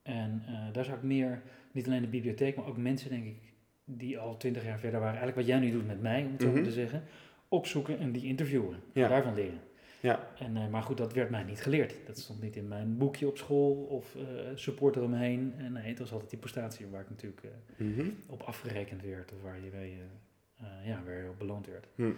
en 0.02 0.42
eh, 0.46 0.72
daar 0.72 0.84
zou 0.84 0.96
ik 0.96 1.02
meer, 1.02 1.42
niet 1.72 1.86
alleen 1.86 2.02
de 2.02 2.08
bibliotheek, 2.08 2.56
maar 2.56 2.66
ook 2.66 2.76
mensen, 2.76 3.10
denk 3.10 3.24
ik, 3.24 3.36
die 3.84 4.18
al 4.18 4.36
twintig 4.36 4.64
jaar 4.64 4.78
verder 4.78 5.00
waren, 5.00 5.18
eigenlijk 5.20 5.46
wat 5.48 5.56
jij 5.56 5.66
nu 5.66 5.70
doet 5.70 5.86
met 5.86 6.00
mij, 6.00 6.24
om 6.24 6.32
het 6.32 6.42
zo 6.42 6.50
Mhm. 6.50 6.62
te 6.62 6.72
zeggen, 6.72 7.02
opzoeken 7.48 7.98
en 7.98 8.12
die 8.12 8.24
interviewen. 8.26 8.76
Ja. 8.92 9.08
Daarvan 9.08 9.34
leren. 9.34 9.60
Ja. 10.00 10.28
En, 10.38 10.56
eh, 10.56 10.68
maar 10.68 10.82
goed, 10.82 10.96
dat 10.96 11.12
werd 11.12 11.30
mij 11.30 11.42
niet 11.42 11.60
geleerd. 11.60 11.94
Dat 12.06 12.18
stond 12.18 12.40
niet 12.42 12.56
in 12.56 12.68
mijn 12.68 12.96
boekje 12.98 13.26
op 13.26 13.36
school 13.36 13.72
of 13.72 14.14
eh 14.14 14.22
support 14.54 14.96
eromheen. 14.96 15.54
En 15.56 15.72
nee, 15.72 15.88
het 15.88 15.98
was 15.98 16.12
altijd 16.12 16.30
die 16.30 16.38
prestatie 16.38 16.86
waar 16.86 17.00
ik 17.00 17.10
natuurlijk 17.10 17.42
eh, 17.44 17.86
Mhm. 17.86 18.08
op 18.26 18.42
afgerekend 18.42 19.02
werd 19.02 19.32
of 19.32 19.42
waar 19.42 19.56
je 19.64 19.70
mee, 19.72 19.92
eh, 19.92 20.66
eh, 20.66 20.86
ja, 20.86 21.02
waar 21.04 21.22
je 21.22 21.28
op 21.28 21.38
beloond 21.38 21.66
werd. 21.66 21.86
Hm. 21.94 22.10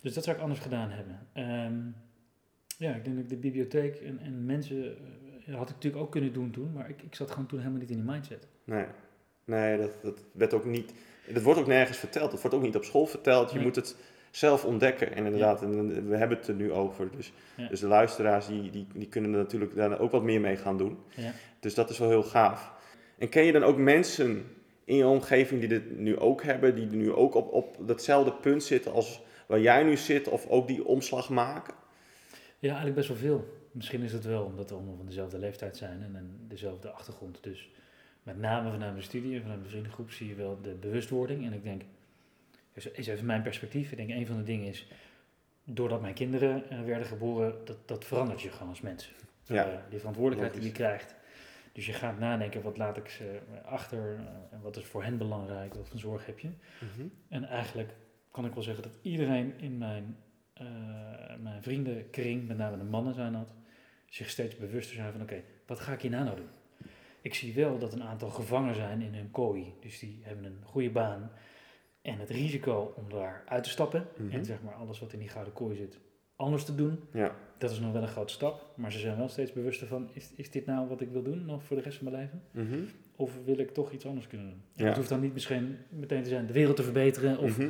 Dus 0.00 0.14
dat 0.14 0.24
zou 0.24 0.36
ik 0.36 0.42
anders 0.42 0.60
gedaan 0.60 0.90
hebben. 0.90 1.18
Ehm, 1.32 1.78
ja, 2.78 2.94
ik 2.94 3.04
denk 3.04 3.16
dat 3.16 3.24
ik 3.24 3.30
de 3.30 3.36
bibliotheek 3.36 3.96
en, 3.96 4.18
en 4.18 4.44
mensen 4.46 4.96
eh, 5.46 5.54
had 5.54 5.68
ik 5.68 5.74
natuurlijk 5.74 6.02
ook 6.02 6.10
kunnen 6.10 6.32
doen 6.32 6.50
toen, 6.50 6.72
maar 6.72 6.88
ik, 6.88 7.02
ik 7.02 7.14
zat 7.14 7.30
gewoon 7.30 7.46
toen 7.46 7.58
helemaal 7.58 7.80
niet 7.80 7.90
in 7.90 7.96
die 7.96 8.04
mindset. 8.10 8.46
Nee, 8.64 8.84
nee 9.44 9.78
dat, 9.78 9.90
dat 10.02 10.24
werd 10.32 10.54
ook 10.54 10.64
niet. 10.64 10.92
Dat 11.32 11.42
wordt 11.42 11.60
ook 11.60 11.66
nergens 11.66 11.98
verteld. 11.98 12.30
Dat 12.30 12.40
wordt 12.40 12.56
ook 12.56 12.62
niet 12.62 12.76
op 12.76 12.84
school 12.84 13.06
verteld. 13.06 13.48
Je 13.50 13.54
Nee. 13.56 13.64
moet 13.64 13.76
het 13.76 13.96
zelf 14.38 14.64
ontdekken. 14.64 15.14
En 15.14 15.24
inderdaad, 15.24 15.62
en 15.62 16.08
we 16.08 16.16
hebben 16.16 16.38
het 16.38 16.48
er 16.48 16.54
nu 16.54 16.72
over. 16.72 17.10
Dus, 17.16 17.32
dus 17.70 17.80
de 17.80 17.86
luisteraars 17.86 18.46
die, 18.46 18.70
die, 18.70 18.86
die 18.94 19.08
kunnen 19.08 19.32
er 19.32 19.38
natuurlijk 19.38 19.74
daar 19.74 20.00
ook 20.00 20.10
wat 20.10 20.22
meer 20.22 20.40
mee 20.40 20.56
gaan 20.56 20.78
doen. 20.78 20.98
Ja. 21.16 21.32
Dus 21.60 21.74
dat 21.74 21.90
is 21.90 21.98
wel 21.98 22.08
heel 22.08 22.22
gaaf. 22.22 22.72
En 23.18 23.28
ken 23.28 23.44
je 23.44 23.52
dan 23.52 23.62
ook 23.62 23.76
mensen 23.76 24.44
in 24.84 24.96
je 24.96 25.06
omgeving 25.06 25.60
die 25.60 25.68
dit 25.68 25.98
nu 25.98 26.18
ook 26.18 26.42
hebben, 26.42 26.74
die 26.74 26.86
nu 26.86 27.12
ook 27.12 27.34
op, 27.34 27.52
op 27.52 27.76
datzelfde 27.80 28.32
punt 28.32 28.62
zitten 28.62 28.92
als 28.92 29.22
waar 29.46 29.60
jij 29.60 29.82
nu 29.82 29.96
zit, 29.96 30.28
of 30.28 30.46
ook 30.46 30.66
die 30.66 30.84
omslag 30.84 31.28
maken? 31.28 31.74
Ja, 32.58 32.68
eigenlijk 32.68 32.96
best 32.96 33.08
wel 33.08 33.16
veel. 33.16 33.56
Misschien 33.72 34.02
is 34.02 34.12
het 34.12 34.24
wel 34.24 34.44
omdat 34.44 34.70
we 34.70 34.76
allemaal 34.76 34.96
van 34.96 35.06
dezelfde 35.06 35.38
leeftijd 35.38 35.76
zijn 35.76 36.02
en, 36.02 36.16
en 36.16 36.30
dezelfde 36.48 36.90
achtergrond. 36.90 37.38
Dus 37.42 37.70
met 38.22 38.38
name 38.38 38.70
vanuit 38.70 38.92
mijn 38.92 39.04
studie 39.04 39.34
en 39.34 39.40
vanuit 39.40 39.58
mijn 39.58 39.70
vriendengroep 39.70 40.10
zie 40.10 40.28
je 40.28 40.34
wel 40.34 40.58
de 40.62 40.74
bewustwording. 40.74 41.46
En 41.46 41.52
ik 41.52 41.62
denk, 41.62 41.82
is 42.78 42.90
is 42.90 43.06
even 43.06 43.26
mijn 43.26 43.42
perspectief. 43.42 43.90
Ik 43.90 43.96
denk 43.96 44.10
een 44.10 44.26
van 44.26 44.36
de 44.36 44.42
dingen 44.42 44.66
is, 44.66 44.86
doordat 45.64 46.00
mijn 46.00 46.14
kinderen 46.14 46.70
eh, 46.70 46.82
werden 46.82 47.06
geboren, 47.06 47.54
dat, 47.64 47.88
dat 47.88 48.04
verandert 48.04 48.40
je 48.40 48.50
gewoon 48.50 48.68
als 48.68 48.80
mens. 48.80 49.12
Ja. 49.42 49.64
Eh, 49.64 49.78
die 49.90 49.98
verantwoordelijkheid 49.98 50.54
die 50.54 50.64
je 50.70 50.76
krijgt. 50.76 51.14
Dus 51.72 51.86
je 51.86 51.92
gaat 51.92 52.18
nadenken, 52.18 52.62
wat 52.62 52.76
laat 52.76 52.96
ik 52.96 53.08
ze 53.08 53.40
achter 53.64 54.14
eh, 54.14 54.20
en 54.50 54.60
wat 54.60 54.76
is 54.76 54.84
voor 54.84 55.02
hen 55.02 55.18
belangrijk, 55.18 55.74
wat 55.74 55.88
voor 55.88 55.98
zorg 55.98 56.26
heb 56.26 56.38
je. 56.38 56.48
Mhm. 56.48 57.08
En 57.28 57.44
eigenlijk 57.44 57.94
kan 58.30 58.44
ik 58.44 58.54
wel 58.54 58.62
zeggen 58.62 58.82
dat 58.82 58.98
iedereen 59.02 59.58
in 59.58 59.78
mijn, 59.78 60.16
mijn 61.42 61.62
vriendenkring, 61.62 62.48
met 62.48 62.56
name 62.56 62.76
de 62.76 62.84
mannen 62.84 63.14
zijn 63.14 63.32
dat, 63.32 63.54
zich 64.08 64.30
steeds 64.30 64.56
bewuster 64.56 64.94
zijn 64.94 65.12
van 65.12 65.22
oké, 65.22 65.42
wat 65.66 65.80
ga 65.80 65.92
ik 65.92 66.00
hierna 66.00 66.22
nou 66.22 66.36
doen? 66.36 66.48
Ik 67.20 67.34
zie 67.34 67.54
wel 67.54 67.78
dat 67.78 67.92
een 67.92 68.02
aantal 68.02 68.30
gevangen 68.30 68.74
zijn 68.74 69.02
in 69.02 69.14
hun 69.14 69.30
kooi. 69.30 69.74
Dus 69.80 69.98
die 69.98 70.18
hebben 70.22 70.44
een 70.44 70.58
goede 70.62 70.90
baan. 70.90 71.30
En 72.02 72.18
het 72.18 72.30
risico 72.30 72.92
om 72.96 73.04
daar 73.10 73.42
uit 73.46 73.64
te 73.64 73.70
stappen 73.70 74.06
Mhm. 74.16 74.34
en 74.36 74.44
zeg 74.44 74.62
maar 74.62 74.74
alles 74.74 74.98
wat 75.00 75.12
in 75.12 75.18
die 75.18 75.28
gouden 75.28 75.52
kooi 75.52 75.76
zit 75.76 75.98
anders 76.36 76.64
te 76.64 76.74
doen, 76.74 77.00
Ja, 77.12 77.34
dat 77.58 77.70
is 77.70 77.80
nog 77.80 77.92
wel 77.92 78.02
een 78.02 78.08
grote 78.08 78.32
stap. 78.32 78.66
Maar 78.76 78.92
ze 78.92 78.98
zijn 78.98 79.16
wel 79.16 79.28
steeds 79.28 79.52
bewuster 79.52 79.86
van, 79.86 80.08
is, 80.12 80.32
is 80.36 80.50
dit 80.50 80.66
nou 80.66 80.88
wat 80.88 81.00
ik 81.00 81.08
wil 81.10 81.22
doen 81.22 81.44
nog 81.44 81.64
voor 81.64 81.76
de 81.76 81.82
rest 81.82 81.98
van 81.98 82.10
mijn 82.12 82.22
leven? 82.22 82.42
Mhm. 82.50 82.84
Of 83.16 83.32
wil 83.44 83.58
ik 83.58 83.70
toch 83.74 83.92
iets 83.92 84.06
anders 84.06 84.26
kunnen 84.26 84.46
doen? 84.46 84.62
En 84.76 84.82
Ja. 84.82 84.86
Het 84.88 84.96
hoeft 84.96 85.08
dan 85.08 85.20
niet 85.20 85.32
misschien 85.32 85.76
meteen 85.88 86.22
te 86.22 86.28
zijn 86.28 86.46
de 86.46 86.52
wereld 86.52 86.76
te 86.76 86.82
verbeteren 86.82 87.38
of 87.38 87.58
Mhm. 87.58 87.68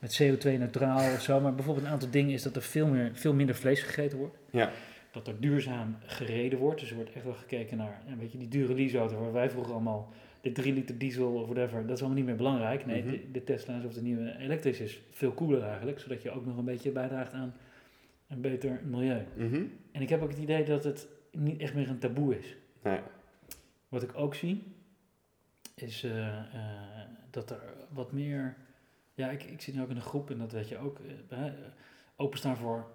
met 0.00 0.12
CO2-neutraal 0.22 1.12
of 1.14 1.20
zo. 1.22 1.40
Maar 1.40 1.54
bijvoorbeeld 1.54 1.86
een 1.86 1.92
aantal 1.92 2.10
dingen 2.10 2.32
is 2.32 2.42
dat 2.42 2.56
er 2.56 2.62
veel, 2.62 2.86
meer, 2.86 3.10
veel 3.14 3.34
minder 3.34 3.54
vlees 3.54 3.82
gegeten 3.82 4.18
wordt. 4.18 4.36
Ja. 4.50 4.70
Dat 5.12 5.28
er 5.28 5.40
duurzaam 5.40 5.96
gereden 6.00 6.58
wordt. 6.58 6.80
Dus 6.80 6.90
er 6.90 6.96
wordt 6.96 7.12
echt 7.12 7.24
wel 7.24 7.34
gekeken 7.34 7.76
naar, 7.76 8.02
weet 8.18 8.32
je, 8.32 8.38
die 8.38 8.48
dure 8.48 8.74
leaseauto 8.74 9.18
waar 9.20 9.32
wij 9.32 9.50
vroeger 9.50 9.72
allemaal 9.72 10.12
de 10.44 10.52
3 10.52 10.72
liter 10.72 10.98
diesel 10.98 11.32
of 11.34 11.44
whatever, 11.48 11.80
dat 11.86 11.90
is 11.96 11.98
allemaal 11.98 12.16
niet 12.18 12.26
meer 12.26 12.36
belangrijk. 12.36 12.86
Nee, 12.86 13.02
Mhm. 13.02 13.10
de, 13.10 13.30
de 13.30 13.44
Tesla's 13.44 13.84
of 13.84 13.92
de 13.92 14.02
nieuwe 14.02 14.36
elektrisch 14.38 14.80
is 14.80 15.00
veel 15.10 15.34
cooler 15.34 15.62
eigenlijk, 15.62 15.98
zodat 16.00 16.22
je 16.22 16.30
ook 16.30 16.46
nog 16.46 16.56
een 16.56 16.64
beetje 16.64 16.90
bijdraagt 16.90 17.32
aan 17.32 17.54
een 18.28 18.40
beter 18.40 18.80
milieu. 18.84 19.24
Mhm. 19.36 19.64
En 19.92 20.02
ik 20.02 20.08
heb 20.08 20.22
ook 20.22 20.30
het 20.30 20.38
idee 20.38 20.64
dat 20.64 20.84
het 20.84 21.08
niet 21.32 21.60
echt 21.60 21.74
meer 21.74 21.88
een 21.88 21.98
taboe 21.98 22.38
is. 22.38 22.56
Nee. 22.82 22.98
Wat 23.88 24.02
ik 24.02 24.16
ook 24.16 24.34
zie, 24.34 24.62
is 25.74 26.02
eh, 26.04 26.38
eh, 26.38 26.44
dat 27.30 27.50
er 27.50 27.60
wat 27.92 28.12
meer. 28.12 28.56
Ja, 29.14 29.30
ik, 29.30 29.42
ik 29.42 29.60
zit 29.60 29.74
nu 29.74 29.82
ook 29.82 29.90
in 29.90 29.96
een 29.96 30.02
groep 30.02 30.30
en 30.30 30.38
dat 30.38 30.52
weet 30.52 30.68
je 30.68 30.78
ook. 30.78 30.98
eh, 31.28 31.38
openstaan 32.16 32.56
voor 32.56 32.86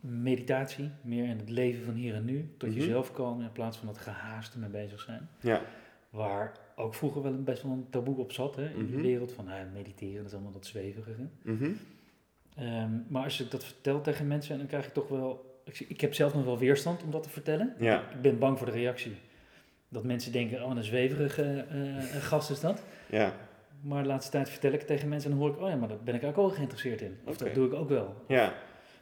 meditatie, 0.00 0.90
meer 1.02 1.24
in 1.24 1.38
het 1.38 1.50
leven 1.50 1.84
van 1.84 1.94
hier 1.94 2.14
en 2.14 2.24
nu, 2.24 2.54
tot 2.58 2.68
Mhm. 2.68 2.78
jezelf 2.78 3.12
komen 3.12 3.44
in 3.44 3.52
plaats 3.52 3.76
van 3.76 3.86
dat 3.86 3.98
gehaaste 3.98 4.58
mee 4.58 4.68
bezig 4.68 5.00
zijn. 5.00 5.28
Ja. 5.40 5.62
Waar 6.10 6.52
ook 6.80 6.94
vroeger 6.94 7.22
wel 7.22 7.32
een, 7.32 7.44
best 7.44 7.62
wel 7.62 7.72
een 7.72 7.86
taboe 7.90 8.16
op 8.16 8.32
zat, 8.32 8.56
hè, 8.56 8.68
in 8.70 8.82
Mhm. 8.84 8.86
die 8.86 9.00
wereld 9.02 9.32
van 9.32 9.44
nou, 9.44 9.66
mediteren, 9.74 10.16
dat 10.16 10.26
is 10.26 10.32
allemaal 10.32 10.52
dat 10.52 10.66
zweverige. 10.66 11.26
Mhm. 11.42 11.70
Ehm, 12.56 12.90
maar 13.08 13.24
als 13.24 13.40
ik 13.40 13.50
dat 13.50 13.64
vertel 13.64 14.00
tegen 14.00 14.26
mensen, 14.26 14.58
dan 14.58 14.66
krijg 14.66 14.86
ik 14.86 14.92
toch 14.92 15.08
wel. 15.08 15.60
Ik, 15.64 15.80
ik 15.80 16.00
heb 16.00 16.14
zelf 16.14 16.34
nog 16.34 16.44
wel 16.44 16.58
weerstand 16.58 17.02
om 17.02 17.10
dat 17.10 17.22
te 17.22 17.28
vertellen. 17.30 17.74
Ja. 17.78 18.10
Ik 18.14 18.20
ben 18.22 18.38
bang 18.38 18.58
voor 18.58 18.66
de 18.66 18.72
reactie. 18.72 19.12
Dat 19.88 20.04
mensen 20.04 20.32
denken, 20.32 20.64
oh, 20.64 20.76
een 20.76 20.84
zweverige 20.84 21.42
eh, 21.42 21.96
eh, 22.16 22.22
gast 22.22 22.50
is 22.50 22.60
dat. 22.60 22.82
Ja. 23.10 23.34
Maar 23.80 24.02
de 24.02 24.08
laatste 24.08 24.30
tijd 24.30 24.48
vertel 24.50 24.72
ik 24.72 24.78
het 24.78 24.86
tegen 24.86 25.08
mensen 25.08 25.30
en 25.30 25.36
dan 25.38 25.46
hoor 25.46 25.56
ik, 25.56 25.62
oh 25.62 25.68
ja, 25.68 25.76
maar 25.76 25.88
daar 25.88 26.02
ben 26.04 26.14
ik 26.14 26.24
ook 26.24 26.36
wel 26.36 26.50
geïnteresseerd 26.50 27.00
in. 27.00 27.16
Of 27.24 27.36
dat 27.36 27.54
doe 27.54 27.66
ik 27.66 27.72
ook 27.72 27.88
wel. 27.88 28.14
Ja. 28.28 28.54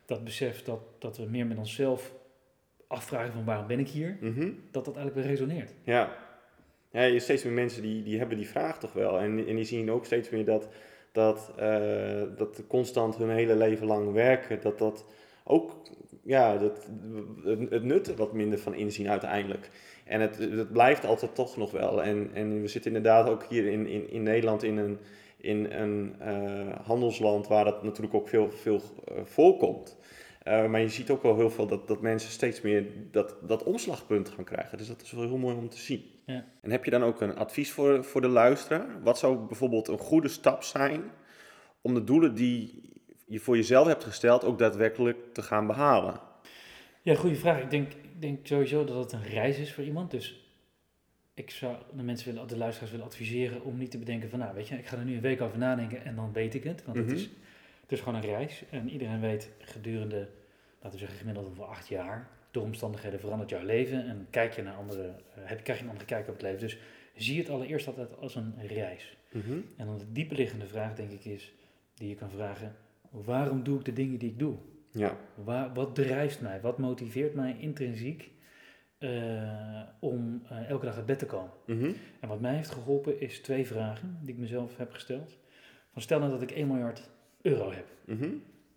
Dat 0.05 0.25
besef 0.25 0.63
dat, 0.63 0.81
dat 0.99 1.17
we 1.17 1.25
meer 1.25 1.47
met 1.47 1.59
onszelf 1.59 2.13
afvragen 2.87 3.33
van 3.33 3.45
waarom 3.45 3.67
ben 3.67 3.79
ik 3.79 3.89
hier, 3.89 4.17
Mhm. 4.21 4.51
dat 4.71 4.85
dat 4.85 4.97
eigenlijk 4.97 5.15
weer 5.27 5.37
resoneert. 5.37 5.75
Ja. 5.85 6.13
Ja, 6.91 7.03
je 7.03 7.19
steeds 7.19 7.45
meer 7.45 7.53
mensen 7.53 7.83
die, 7.83 8.03
die 8.03 8.19
hebben 8.19 8.37
die 8.37 8.49
vraag 8.49 8.79
toch 8.79 8.93
wel. 8.93 9.19
En, 9.19 9.47
en 9.47 9.57
die 9.57 9.65
zien 9.65 9.91
ook 9.91 10.05
steeds 10.05 10.31
meer 10.31 10.45
dat, 10.45 10.69
dat, 11.13 11.53
eh, 11.57 12.23
dat 12.37 12.63
constant 12.67 13.17
hun 13.17 13.31
hele 13.31 13.57
leven 13.57 13.87
lang 13.87 14.13
werken, 14.13 14.61
dat 14.61 14.79
dat 14.79 15.05
ook, 15.45 15.73
ja, 16.23 16.57
dat, 16.57 16.89
het, 17.45 17.71
het 17.71 17.85
nut 17.85 18.15
wat 18.15 18.33
minder 18.33 18.59
van 18.59 18.75
inzien 18.75 19.09
uiteindelijk. 19.09 19.71
En 20.05 20.21
het, 20.21 20.39
het 20.39 20.73
blijft 20.73 21.05
altijd 21.05 21.35
toch 21.35 21.57
nog 21.57 21.71
wel. 21.71 22.03
En, 22.03 22.31
en 22.35 22.61
we 22.61 22.69
zitten 22.69 22.95
inderdaad 22.95 23.29
ook 23.29 23.45
hier 23.45 23.67
in, 23.67 23.87
in, 23.87 24.11
in 24.11 24.23
Nederland 24.23 24.63
in 24.63 24.77
een, 24.77 24.99
in 25.37 25.73
een 25.73 26.15
eh, 26.19 26.87
handelsland 26.87 27.47
waar 27.47 27.65
dat 27.65 27.83
natuurlijk 27.83 28.15
ook 28.15 28.29
veel, 28.29 28.51
veel 28.51 28.81
eh, 29.05 29.15
voorkomt. 29.25 29.97
Maar 30.45 30.81
je 30.81 30.89
ziet 30.89 31.11
ook 31.11 31.23
wel 31.23 31.37
heel 31.37 31.51
veel 31.51 31.67
dat, 31.67 31.89
dat 31.89 32.01
mensen 32.01 32.31
steeds 32.31 32.61
meer 32.61 32.87
dat, 33.11 33.37
dat 33.43 33.63
omslagpunt 33.63 34.29
gaan 34.29 34.45
krijgen. 34.45 34.79
Dus 34.79 34.89
dat 34.89 35.03
is 35.03 35.13
wel 35.13 35.27
heel 35.27 35.37
mooi 35.37 35.57
om 35.57 35.69
te 35.69 35.79
zien. 35.79 36.18
Ja. 36.33 36.45
En 36.61 36.71
heb 36.71 36.85
je 36.85 36.91
dan 36.91 37.03
ook 37.03 37.21
een 37.21 37.37
advies 37.37 37.71
voor, 37.73 38.05
voor 38.05 38.21
de 38.21 38.29
luisteraar? 38.29 39.03
Wat 39.03 39.19
zou 39.19 39.47
bijvoorbeeld 39.47 39.89
een 39.89 39.99
goede 39.99 40.29
stap 40.29 40.63
zijn 40.63 41.03
om 41.81 41.95
de 41.95 42.05
doelen 42.05 42.35
die 42.35 42.83
je 43.27 43.39
voor 43.39 43.57
jezelf 43.57 43.87
hebt 43.87 44.05
gesteld 44.05 44.45
ook 44.45 44.59
daadwerkelijk 44.59 45.35
te 45.35 45.43
gaan 45.43 45.67
behalen? 45.67 46.21
Ja, 47.03 47.15
goede 47.15 47.37
vraag. 47.37 47.61
Ik 47.63 47.71
denk, 47.71 47.93
ik 47.93 48.21
denk 48.21 48.47
sowieso 48.47 48.85
dat 48.85 48.97
het 48.97 49.13
een 49.13 49.23
reis 49.25 49.59
is 49.59 49.73
voor 49.75 49.85
iemand. 49.85 50.11
Dus 50.11 50.47
ik 51.35 51.51
zou 51.51 51.77
de 51.97 52.03
mensen 52.03 52.33
willen, 52.33 52.49
de 52.49 52.57
luisteraars 52.57 52.91
willen 52.93 53.07
adviseren 53.07 53.63
om 53.65 53.79
niet 53.79 53.91
te 53.91 53.99
bedenken 53.99 54.31
van, 54.31 54.39
nou 54.39 54.55
weet 54.55 54.69
je, 54.69 54.79
ik 54.79 54.87
ga 54.87 54.97
er 54.97 55.05
nu 55.05 55.15
een 55.15 55.21
week 55.21 55.41
over 55.41 55.59
nadenken 55.59 56.05
en 56.05 56.15
dan 56.15 56.33
weet 56.33 56.55
ik 56.55 56.65
het. 56.65 56.85
Want 56.85 56.97
Mhm. 56.99 57.09
het, 57.09 57.17
is, 57.17 57.23
het 57.81 57.93
is 57.93 57.99
gewoon 58.01 58.15
een 58.15 58.29
reis. 58.31 58.65
En 58.71 58.91
iedereen 58.91 59.21
weet 59.21 59.51
gedurende, 59.61 60.29
laten 60.75 60.91
we 60.91 60.99
zeggen 60.99 61.19
gemiddeld 61.19 61.47
over 61.49 61.65
acht 61.65 61.89
jaar, 61.89 62.29
door 62.51 62.63
omstandigheden 62.63 63.21
verandert 63.21 63.51
jouw 63.51 63.65
leven 63.65 64.07
en 64.07 64.27
kijk 64.31 64.53
je 64.53 64.63
naar 64.63 64.75
andere, 64.75 65.03
eh, 65.07 65.13
heb, 65.35 65.63
krijg 65.63 65.79
je 65.79 65.85
een 65.85 65.91
andere 65.91 66.09
kijk 66.09 66.29
op 66.29 66.33
het 66.33 66.43
leven. 66.43 66.61
Dus 66.61 66.79
zie 67.15 67.39
het 67.39 67.51
allereerst 67.51 67.87
altijd 67.87 68.17
als 68.17 68.35
een 68.35 68.55
reis. 68.67 69.17
Mhm. 69.33 69.61
En 69.77 69.87
dan 69.87 69.99
de 69.99 70.13
dieperliggende 70.13 70.67
vraag 70.67 70.95
denk 70.95 71.11
ik 71.11 71.25
is, 71.25 71.53
die 71.95 72.09
je 72.09 72.15
kan 72.15 72.31
vragen, 72.31 72.77
waarom 73.11 73.63
doe 73.63 73.79
ik 73.79 73.85
de 73.85 73.93
dingen 73.93 74.19
die 74.19 74.31
ik 74.31 74.39
doe? 74.39 74.57
Ja. 74.91 75.17
Waar, 75.35 75.75
wat 75.75 75.95
drijft 75.95 76.41
mij? 76.41 76.61
Wat 76.61 76.79
motiveert 76.79 77.35
mij 77.35 77.57
intrinsiek 77.59 78.31
eh, 78.99 79.83
om 79.99 80.43
eh, 80.49 80.69
elke 80.69 80.85
dag 80.85 80.97
uit 80.97 81.07
bed 81.07 81.19
te 81.19 81.27
komen? 81.27 81.53
Mhm. 81.67 81.91
En 82.21 82.29
wat 82.29 82.41
mij 82.41 82.55
heeft 82.55 82.71
geholpen 82.71 83.21
is 83.21 83.41
twee 83.41 83.67
vragen 83.67 84.19
die 84.23 84.35
ik 84.35 84.41
mezelf 84.41 84.77
heb 84.77 84.93
gesteld. 84.93 85.39
Van 85.93 86.03
stel 86.03 86.19
nou 86.19 86.31
dat 86.31 86.43
ik 86.43 86.51
1 86.51 86.67
miljard 86.67 87.11
euro 87.43 87.73
heb. 87.73 87.87
Mhm. 88.05 88.31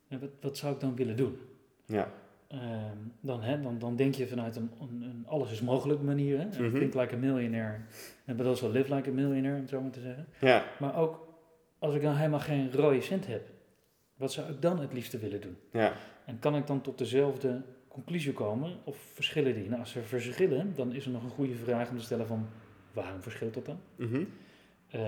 En 0.08 0.20
wat, 0.20 0.30
wat 0.42 0.58
zou 0.58 0.74
ik 0.74 0.80
dan 0.80 0.96
willen 0.96 1.16
doen? 1.18 1.40
Ja. 1.86 2.12
Ehm, 2.52 2.98
dan, 3.20 3.42
hè, 3.42 3.62
dan, 3.62 3.80
dan 3.80 3.96
denk 3.96 4.16
je 4.16 4.28
vanuit 4.28 4.56
een, 4.56 4.72
een, 4.80 5.02
een 5.02 5.26
alles 5.28 5.52
is 5.52 5.62
mogelijk 5.62 6.02
manier. 6.02 6.40
Hè? 6.40 6.46
Mhm. 6.46 6.78
Think 6.78 6.94
like 6.94 7.16
a 7.16 7.18
millionaire. 7.18 7.78
En 8.26 8.36
but 8.36 8.46
also 8.46 8.72
live 8.72 8.96
like 8.96 9.10
a 9.10 9.14
millionaire, 9.14 9.56
om 9.56 9.62
het 9.62 9.70
zo 9.70 9.82
maar 9.82 9.92
te 9.92 10.02
zeggen. 10.02 10.28
Ja. 10.40 10.66
Maar 10.80 10.98
ook 10.98 11.28
als 11.80 11.96
ik 11.96 12.02
dan 12.02 12.16
helemaal 12.16 12.40
geen 12.40 12.72
rode 12.72 13.02
cent 13.02 13.28
heb. 13.28 13.50
Wat 14.16 14.32
zou 14.32 14.52
ik 14.52 14.62
dan 14.62 14.80
het 14.80 14.94
liefste 14.94 15.18
willen 15.18 15.42
doen? 15.42 15.58
Ja. 15.72 15.94
En 16.26 16.40
kan 16.40 16.56
ik 16.56 16.68
dan 16.68 16.82
tot 16.82 16.98
dezelfde 16.98 17.62
conclusie 17.88 18.34
komen 18.34 18.78
of 18.84 18.98
verschillen 19.14 19.54
die? 19.54 19.68
Nou, 19.68 19.80
als 19.80 19.96
er 19.96 20.04
verschillen, 20.04 20.74
dan 20.76 20.94
is 20.94 21.06
er 21.06 21.12
nog 21.12 21.24
een 21.24 21.30
goede 21.30 21.56
vraag 21.56 21.90
om 21.90 21.98
te 21.98 22.04
stellen 22.04 22.28
van 22.28 22.48
waarom 22.94 23.22
verschilt 23.22 23.54
dat 23.54 23.66
dan? 23.66 23.80
Mhm. 23.96 24.24
Eh, 24.88 25.02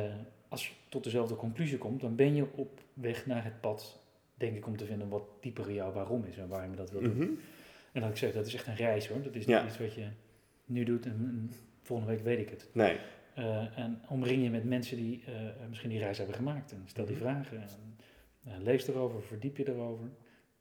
als 0.48 0.68
je 0.68 0.74
tot 0.90 1.04
dezelfde 1.04 1.36
conclusie 1.36 1.78
komt, 1.78 2.02
dan 2.02 2.16
ben 2.16 2.36
je 2.36 2.46
op 2.56 2.82
weg 2.94 3.26
naar 3.26 3.44
het 3.44 3.62
pad, 3.62 4.03
denk 4.36 4.56
ik, 4.56 4.68
om 4.68 4.78
te 4.78 4.86
vinden 4.86 5.10
wat 5.10 5.24
dieper 5.42 5.72
jouw 5.72 5.92
waarom 5.92 6.24
is 6.24 6.38
en 6.38 6.48
waarom 6.48 6.72
je 6.72 6.78
dat 6.78 6.92
wil 6.92 7.02
doen. 7.02 7.16
Mhm. 7.18 7.30
En 7.92 8.02
dat 8.02 8.10
ik 8.10 8.18
zeg, 8.18 8.34
dat 8.34 8.46
is 8.46 8.54
echt 8.54 8.68
een 8.68 8.75
reis 8.75 9.08
hoor. 9.08 9.22
Dat 9.22 9.36
is 9.36 9.46
Ja. 9.46 9.60
niet 9.62 9.70
iets 9.70 9.80
wat 9.80 9.94
je 9.94 10.08
nu 10.66 10.84
doet 10.84 11.06
en, 11.06 11.12
en 11.12 11.52
volgende 11.82 12.13
week 12.13 12.24
weet 12.24 12.40
ik 12.40 12.50
het. 12.50 12.70
Nee. 12.74 12.98
Eh, 13.36 13.78
en 13.78 14.02
omring 14.10 14.44
je 14.44 14.50
met 14.50 14.63
mensen 14.63 14.98
die 14.98 15.24
eh, 15.25 15.34
misschien 15.70 15.90
die 15.90 16.00
reis 16.00 16.18
hebben 16.18 16.36
gemaakt. 16.36 16.72
En 16.72 16.82
stel 16.86 17.06
die 17.06 17.16
Mhm. 17.16 17.24
vragen. 17.24 17.62
En, 17.62 17.68
eh, 18.44 18.54
lees 18.62 18.88
erover, 18.88 19.24
verdiep 19.24 19.58
je 19.58 19.68
erover. 19.70 20.10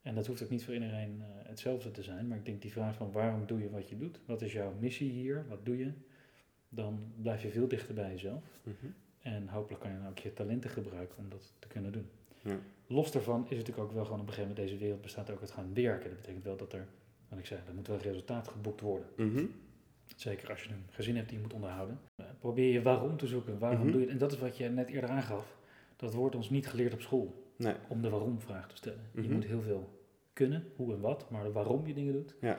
En 0.03 0.15
dat 0.15 0.27
hoeft 0.27 0.43
ook 0.43 0.51
niet 0.51 0.65
voor 0.65 0.75
iedereen 0.75 1.23
hetzelfde 1.25 1.91
te 1.91 2.03
zijn. 2.03 2.27
Maar 2.29 2.39
ik 2.39 2.45
denk 2.45 2.63
die 2.63 2.73
vraag 2.73 2.95
van 2.97 3.13
waarom 3.13 3.47
doe 3.47 3.61
je 3.61 3.71
wat 3.71 3.89
je 3.89 3.97
doet? 3.99 4.21
Wat 4.27 4.43
is 4.43 4.53
jouw 4.53 4.73
missie 4.81 5.11
hier? 5.11 5.45
Wat 5.49 5.65
doe 5.67 5.79
je? 5.79 5.93
Dan 6.69 7.13
blijf 7.17 7.43
je 7.43 7.49
veel 7.51 7.69
dichter 7.69 7.95
bij 7.95 8.11
jezelf. 8.11 8.45
Mhm. 8.63 8.75
En 9.21 9.49
hopelijk 9.49 9.83
kan 9.83 9.91
je 9.93 9.99
dan 9.99 10.09
ook 10.09 10.19
je 10.19 10.33
talenten 10.33 10.71
gebruiken 10.71 11.19
om 11.19 11.29
dat 11.29 11.53
te 11.59 11.69
kunnen 11.69 11.93
doen. 11.93 12.09
Ja. 12.43 12.59
Los 12.87 13.13
daarvan 13.13 13.43
is 13.43 13.49
het 13.49 13.59
natuurlijk 13.59 13.87
ook 13.89 13.93
wel 13.95 14.05
gewoon 14.05 14.21
op 14.21 14.27
een 14.27 14.33
gegeven 14.33 14.51
moment 14.55 14.69
deze 14.69 14.83
wereld 14.83 15.01
bestaat 15.03 15.31
ook 15.31 15.41
uit 15.41 15.51
gaan 15.51 15.75
werken. 15.75 16.09
Dat 16.11 16.19
betekent 16.21 16.45
wel 16.45 16.57
dat 16.57 16.73
er, 16.73 16.87
wat 17.29 17.39
ik 17.39 17.47
zei, 17.47 17.61
er 17.69 17.75
moet 17.75 17.87
wel 17.87 17.97
resultaat 17.99 18.49
geboekt 18.49 18.81
worden. 18.81 19.07
Mhm. 19.17 19.45
Zeker 20.17 20.51
als 20.51 20.63
je 20.63 20.69
een 20.71 20.85
gezin 20.91 21.17
hebt 21.17 21.29
die 21.29 21.37
je 21.37 21.43
moet 21.43 21.53
onderhouden. 21.53 22.01
Eh, 22.17 22.27
probeer 22.39 22.73
je 22.73 22.83
waarom 22.83 23.17
te 23.17 23.27
zoeken. 23.27 23.59
Waarom 23.59 23.81
Mhm. 23.83 23.91
doe 23.91 24.01
je 24.01 24.07
het? 24.07 24.13
En 24.15 24.19
dat 24.19 24.33
is 24.33 24.39
wat 24.39 24.57
je 24.57 24.69
net 24.69 24.89
eerder 24.89 25.11
aangaf. 25.11 25.57
Dat 25.97 26.15
wordt 26.15 26.35
ons 26.35 26.51
niet 26.51 26.67
geleerd 26.69 26.93
op 26.93 27.01
school. 27.01 27.53
Nee. 27.57 27.75
Om 27.89 28.03
de 28.03 28.11
waarom-vraag 28.11 28.69
te 28.69 28.77
stellen. 28.77 29.01
Mhm. 29.13 29.23
Je 29.27 29.31
moet 29.35 29.45
heel 29.45 29.63
veel 29.63 30.01
kunnen, 30.33 30.65
hoe 30.77 30.95
en 30.95 31.01
wat. 31.01 31.31
Maar 31.31 31.43
de 31.45 31.53
waarom 31.53 31.87
je 31.87 31.95
dingen 31.95 32.13
doet, 32.13 32.35
Ja. 32.41 32.59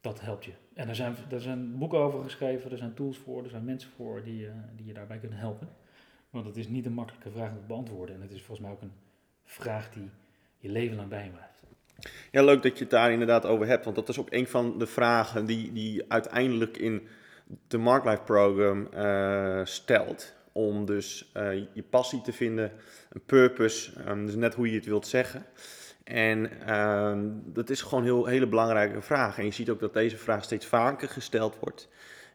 dat 0.00 0.20
helpt 0.20 0.44
je. 0.44 0.52
En 0.74 0.88
er 0.88 0.94
zijn, 0.94 1.14
er 1.30 1.40
zijn 1.40 1.78
boeken 1.78 1.98
over 1.98 2.22
geschreven, 2.22 2.70
er 2.70 2.78
zijn 2.78 2.94
tools 2.94 3.18
voor, 3.18 3.42
er 3.44 3.50
zijn 3.50 3.64
mensen 3.64 3.90
voor 3.90 4.22
die, 4.22 4.46
eh, 4.46 4.54
die 4.76 4.86
je 4.86 4.92
daarbij 4.92 5.18
kunnen 5.18 5.38
helpen. 5.38 5.68
Want 6.32 6.46
het 6.46 6.56
is 6.56 6.68
niet 6.68 6.86
een 6.86 6.92
makkelijke 6.92 7.30
vraag 7.30 7.50
om 7.50 7.58
te 7.58 7.66
beantwoorden. 7.66 8.14
En 8.14 8.20
het 8.20 8.30
is 8.30 8.42
volgens 8.42 8.60
mij 8.60 8.70
ook 8.70 8.82
een 8.82 8.92
vraag 9.44 9.90
die 9.90 10.10
je 10.58 10.68
leven 10.68 10.96
lang 10.96 11.08
bij 11.08 11.24
je 11.24 11.30
blijft. 11.30 11.62
Ja, 12.30 12.42
leuk 12.42 12.62
dat 12.62 12.74
je 12.74 12.82
het 12.82 12.90
daar 12.92 13.12
inderdaad 13.12 13.46
over 13.46 13.66
hebt. 13.66 13.84
Want 13.84 13.96
dat 13.96 14.08
is 14.08 14.18
ook 14.18 14.32
een 14.32 14.46
van 14.46 14.78
de 14.78 14.86
vragen 14.86 15.46
die, 15.46 15.72
die 15.72 16.04
uiteindelijk 16.08 16.76
in 16.76 17.08
de 17.68 17.78
Mark 17.78 18.04
Life 18.04 18.22
Program 18.22 18.86
eh, 18.86 19.60
stelt. 19.64 20.34
Om 20.52 20.84
dus 20.84 21.30
eh, 21.32 21.52
je 21.72 21.82
passie 21.90 22.20
te 22.20 22.32
vinden, 22.32 22.72
een 23.10 23.24
purpose, 23.26 24.00
ehm, 24.00 24.26
dus 24.26 24.34
net 24.34 24.54
hoe 24.54 24.70
je 24.70 24.76
het 24.76 24.86
wilt 24.86 25.06
zeggen. 25.06 25.46
En 26.04 26.66
ehm, 26.66 27.28
dat 27.44 27.70
is 27.70 27.82
gewoon 27.82 28.00
een 28.00 28.10
heel, 28.10 28.26
hele 28.26 28.46
belangrijke 28.46 29.02
vraag. 29.02 29.38
En 29.38 29.44
je 29.44 29.50
ziet 29.50 29.70
ook 29.70 29.80
dat 29.80 29.94
deze 29.94 30.16
vraag 30.16 30.44
steeds 30.44 30.66
vaker 30.66 31.08
gesteld 31.08 31.58
wordt. 31.60 31.88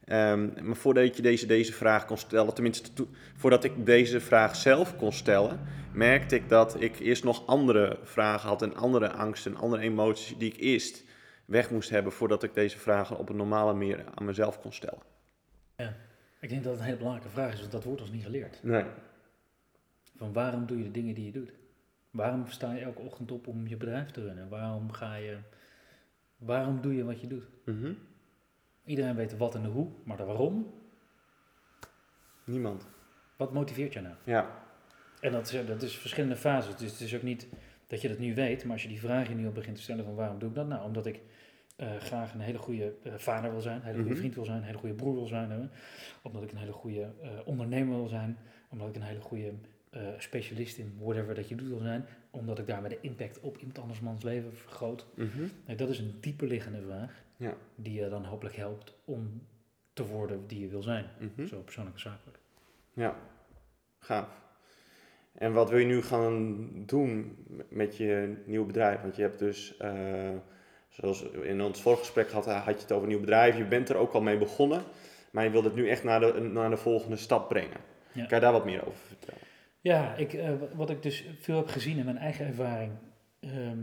Ehm, 0.07 0.49
maar 0.67 0.75
voordat 0.75 1.15
je 1.15 1.21
deze, 1.21 1.45
deze 1.45 1.73
vraag 1.73 2.05
kon 2.05 2.17
stellen, 2.17 2.53
tenminste 2.53 2.93
to- 2.93 3.09
voordat 3.35 3.63
ik 3.63 3.85
deze 3.85 4.19
vraag 4.19 4.55
zelf 4.55 4.95
kon 4.95 5.11
stellen, 5.11 5.59
merkte 5.93 6.35
ik 6.35 6.49
dat 6.49 6.81
ik 6.81 6.99
eerst 6.99 7.23
nog 7.23 7.45
andere 7.47 7.99
vragen 8.03 8.49
had 8.49 8.61
en 8.61 8.75
andere 8.75 9.11
angsten 9.11 9.51
en 9.51 9.57
andere 9.57 9.81
emoties 9.81 10.37
die 10.37 10.51
ik 10.53 10.59
eerst 10.59 11.03
weg 11.45 11.71
moest 11.71 11.89
hebben 11.89 12.11
voordat 12.11 12.43
ik 12.43 12.53
deze 12.53 12.77
vragen 12.77 13.17
op 13.17 13.29
een 13.29 13.35
normale 13.35 13.73
manier 13.73 14.03
aan 14.15 14.25
mezelf 14.25 14.59
kon 14.61 14.73
stellen. 14.73 14.99
Ik 16.39 16.49
denk 16.49 16.63
dat 16.63 16.71
het 16.71 16.79
een 16.81 16.85
hele 16.87 16.97
belangrijke 16.97 17.31
vraag 17.33 17.53
is, 17.53 17.59
want 17.59 17.71
dat 17.71 17.83
wordt 17.83 18.01
ons 18.01 18.11
niet 18.11 18.23
geleerd. 18.23 18.59
Nee. 18.63 18.83
Van 20.17 20.33
waarom 20.33 20.65
doe 20.65 20.77
je 20.77 20.83
de 20.83 20.91
dingen 20.91 21.15
die 21.15 21.25
je 21.25 21.31
doet? 21.31 21.51
Waarom 22.11 22.47
sta 22.47 22.73
je 22.73 22.81
elke 22.81 23.01
ochtend 23.01 23.31
op 23.31 23.47
om 23.47 23.67
je 23.67 23.77
bedrijf 23.77 24.11
te 24.11 24.21
runnen? 24.21 24.49
Waarom 24.49 24.91
ga 24.91 25.15
je... 25.15 25.37
Waarom 26.37 26.81
doe 26.81 26.95
je 26.95 27.03
wat 27.03 27.21
je 27.21 27.27
doet? 27.27 27.43
Mhm. 27.65 27.91
Iedereen 28.87 29.15
weet 29.15 29.37
wat 29.37 29.55
en 29.55 29.61
de 29.61 29.67
hoe, 29.67 29.87
maar 30.03 30.17
de 30.17 30.23
waarom, 30.23 30.73
Niemand. 32.43 32.87
wat 33.35 33.53
motiveert 33.53 33.93
je 33.93 34.01
nou? 34.01 34.15
Ja. 34.23 34.49
En 35.21 35.31
dat 35.31 35.51
is, 35.51 35.65
dat 35.67 35.81
is 35.81 35.97
verschillende 35.97 36.35
fases. 36.35 36.75
Dus 36.75 36.91
het 36.91 36.99
is 37.01 37.15
ook 37.15 37.21
niet 37.21 37.47
dat 37.87 38.01
je 38.01 38.07
dat 38.07 38.17
nu 38.19 38.35
weet, 38.35 38.63
maar 38.63 38.73
als 38.73 38.81
je 38.81 38.87
die 38.87 38.99
vraag 38.99 39.29
nu 39.33 39.45
al 39.45 39.51
begint 39.51 39.75
te 39.75 39.81
stellen 39.81 40.03
van 40.05 40.15
waarom 40.15 40.39
doe 40.39 40.49
ik 40.49 40.55
dat? 40.55 40.67
Nou, 40.67 40.83
omdat 40.83 41.05
ik 41.05 41.19
eh, 41.75 41.95
graag 41.95 42.33
een 42.33 42.39
hele 42.39 42.57
goede 42.57 42.93
eh, 43.03 43.13
vader 43.15 43.51
wil 43.51 43.61
zijn, 43.61 43.75
een 43.75 43.81
hele 43.81 43.93
goede 43.95 44.09
Mhm. 44.09 44.19
vriend 44.19 44.35
wil 44.35 44.45
zijn, 44.45 44.57
een 44.57 44.63
hele 44.63 44.77
goede 44.77 44.95
broer 44.95 45.13
wil 45.13 45.25
zijn. 45.27 45.51
Hè? 45.51 45.59
Omdat 46.21 46.43
ik 46.43 46.51
een 46.51 46.57
hele 46.57 46.71
goede 46.71 47.01
eh, 47.21 47.29
ondernemer 47.45 47.95
wil 47.95 48.07
zijn, 48.07 48.37
omdat 48.69 48.87
ik 48.87 48.95
een 48.95 49.01
hele 49.01 49.21
goede 49.21 49.53
eh, 49.89 50.01
specialist 50.17 50.77
in 50.77 50.93
whatever 50.99 51.35
dat 51.35 51.49
je 51.49 51.55
doet 51.55 51.67
wil 51.67 51.79
zijn, 51.79 52.05
omdat 52.31 52.59
ik 52.59 52.67
daarmee 52.67 52.89
de 52.89 52.97
impact 53.01 53.39
op 53.39 53.57
iemand 53.57 53.79
anders 53.79 53.99
mans 53.99 54.23
leven 54.23 54.53
vergroot. 54.55 55.05
Mhm. 55.13 55.77
Dat 55.77 55.89
is 55.89 55.99
een 55.99 56.17
dieper 56.19 56.47
liggende 56.47 56.81
vraag 56.81 57.23
Ja. 57.37 57.53
die 57.75 58.01
je 58.01 58.09
dan 58.09 58.23
hopelijk 58.25 58.55
helpt 58.55 58.93
om 59.05 59.41
te 59.93 60.05
worden 60.05 60.47
die 60.47 60.59
je 60.59 60.67
wil 60.67 60.81
zijn. 60.83 61.05
Mhm. 61.19 61.47
Zo 61.47 61.59
persoonlijk 61.61 61.95
en 61.95 62.01
zakelijk. 62.01 62.37
Ja. 62.93 63.15
Gaaf. 63.99 64.41
En 65.31 65.53
wat 65.53 65.69
wil 65.69 65.79
je 65.79 65.85
nu 65.85 66.01
gaan 66.01 66.67
doen 66.85 67.37
met 67.69 67.97
je 67.97 68.35
nieuwe 68.45 68.65
bedrijf? 68.65 69.01
Want 69.01 69.15
je 69.15 69.21
hebt 69.21 69.39
dus, 69.39 69.77
eh, 69.77 70.29
zoals 70.89 71.23
in 71.23 71.61
ons 71.61 71.81
vorige 71.81 72.01
gesprek 72.01 72.31
had, 72.31 72.45
had 72.45 72.75
je 72.75 72.81
het 72.81 72.91
over 72.91 73.03
een 73.03 73.09
nieuw 73.09 73.19
bedrijf. 73.19 73.57
Je 73.57 73.65
bent 73.65 73.89
er 73.89 73.95
ook 73.95 74.13
al 74.13 74.21
mee 74.21 74.37
begonnen, 74.37 74.83
maar 75.31 75.43
je 75.43 75.49
wilt 75.49 75.63
het 75.63 75.75
nu 75.75 75.89
echt 75.89 76.03
naar 76.03 76.19
de, 76.19 76.39
naar 76.39 76.69
de 76.69 76.77
volgende 76.77 77.15
stap 77.15 77.49
brengen. 77.49 77.77
Ja. 78.11 78.25
Kan 78.25 78.37
je 78.37 78.43
daar 78.43 78.51
wat 78.51 78.65
meer 78.65 78.87
over 78.87 78.99
vertellen? 79.07 79.41
Ja, 79.87 80.15
ik, 80.15 80.33
eh, 80.33 80.53
wat 80.73 80.89
ik 80.89 81.01
dus 81.03 81.23
veel 81.39 81.57
heb 81.57 81.67
gezien 81.67 81.97
in 81.97 82.05
mijn 82.05 82.17
eigen 82.17 82.45
ervaring, 82.45 82.91
ehm, 83.39 83.79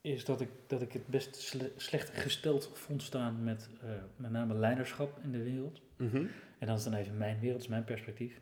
is 0.00 0.24
dat 0.24 0.40
ik, 0.40 0.48
dat 0.66 0.82
ik 0.82 0.92
het 0.92 1.06
best 1.06 1.36
sle- 1.36 1.72
slecht 1.76 2.10
gesteld 2.10 2.70
vond 2.74 3.02
staan 3.02 3.44
met 3.44 3.68
eh, 3.82 3.88
met 4.16 4.30
name 4.30 4.54
leiderschap 4.54 5.18
in 5.22 5.32
de 5.32 5.42
wereld. 5.42 5.80
Mhm. 5.96 6.24
En 6.58 6.66
dat 6.66 6.78
is 6.78 6.84
dan 6.84 6.94
even 6.94 7.16
mijn 7.16 7.40
wereld, 7.40 7.60
is 7.60 7.68
mijn 7.68 7.84
perspectief. 7.84 8.40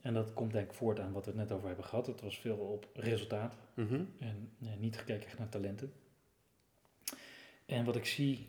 En 0.00 0.14
dat 0.14 0.32
komt 0.34 0.52
denk 0.52 0.66
ik 0.70 0.76
voort 0.76 1.00
aan 1.00 1.12
wat 1.12 1.24
we 1.24 1.30
het 1.30 1.40
net 1.40 1.52
over 1.52 1.66
hebben 1.66 1.84
gehad. 1.84 2.06
Het 2.06 2.20
was 2.20 2.38
veel 2.38 2.56
op 2.56 2.88
resultaat 2.94 3.54
Mhm. 3.74 4.00
en 4.18 4.50
eh, 4.62 4.68
niet 4.78 4.96
gekeken 4.98 5.26
echt 5.26 5.38
naar 5.38 5.48
talenten. 5.48 5.92
En 7.66 7.84
wat 7.84 7.96
ik 7.96 8.04
zie 8.06 8.48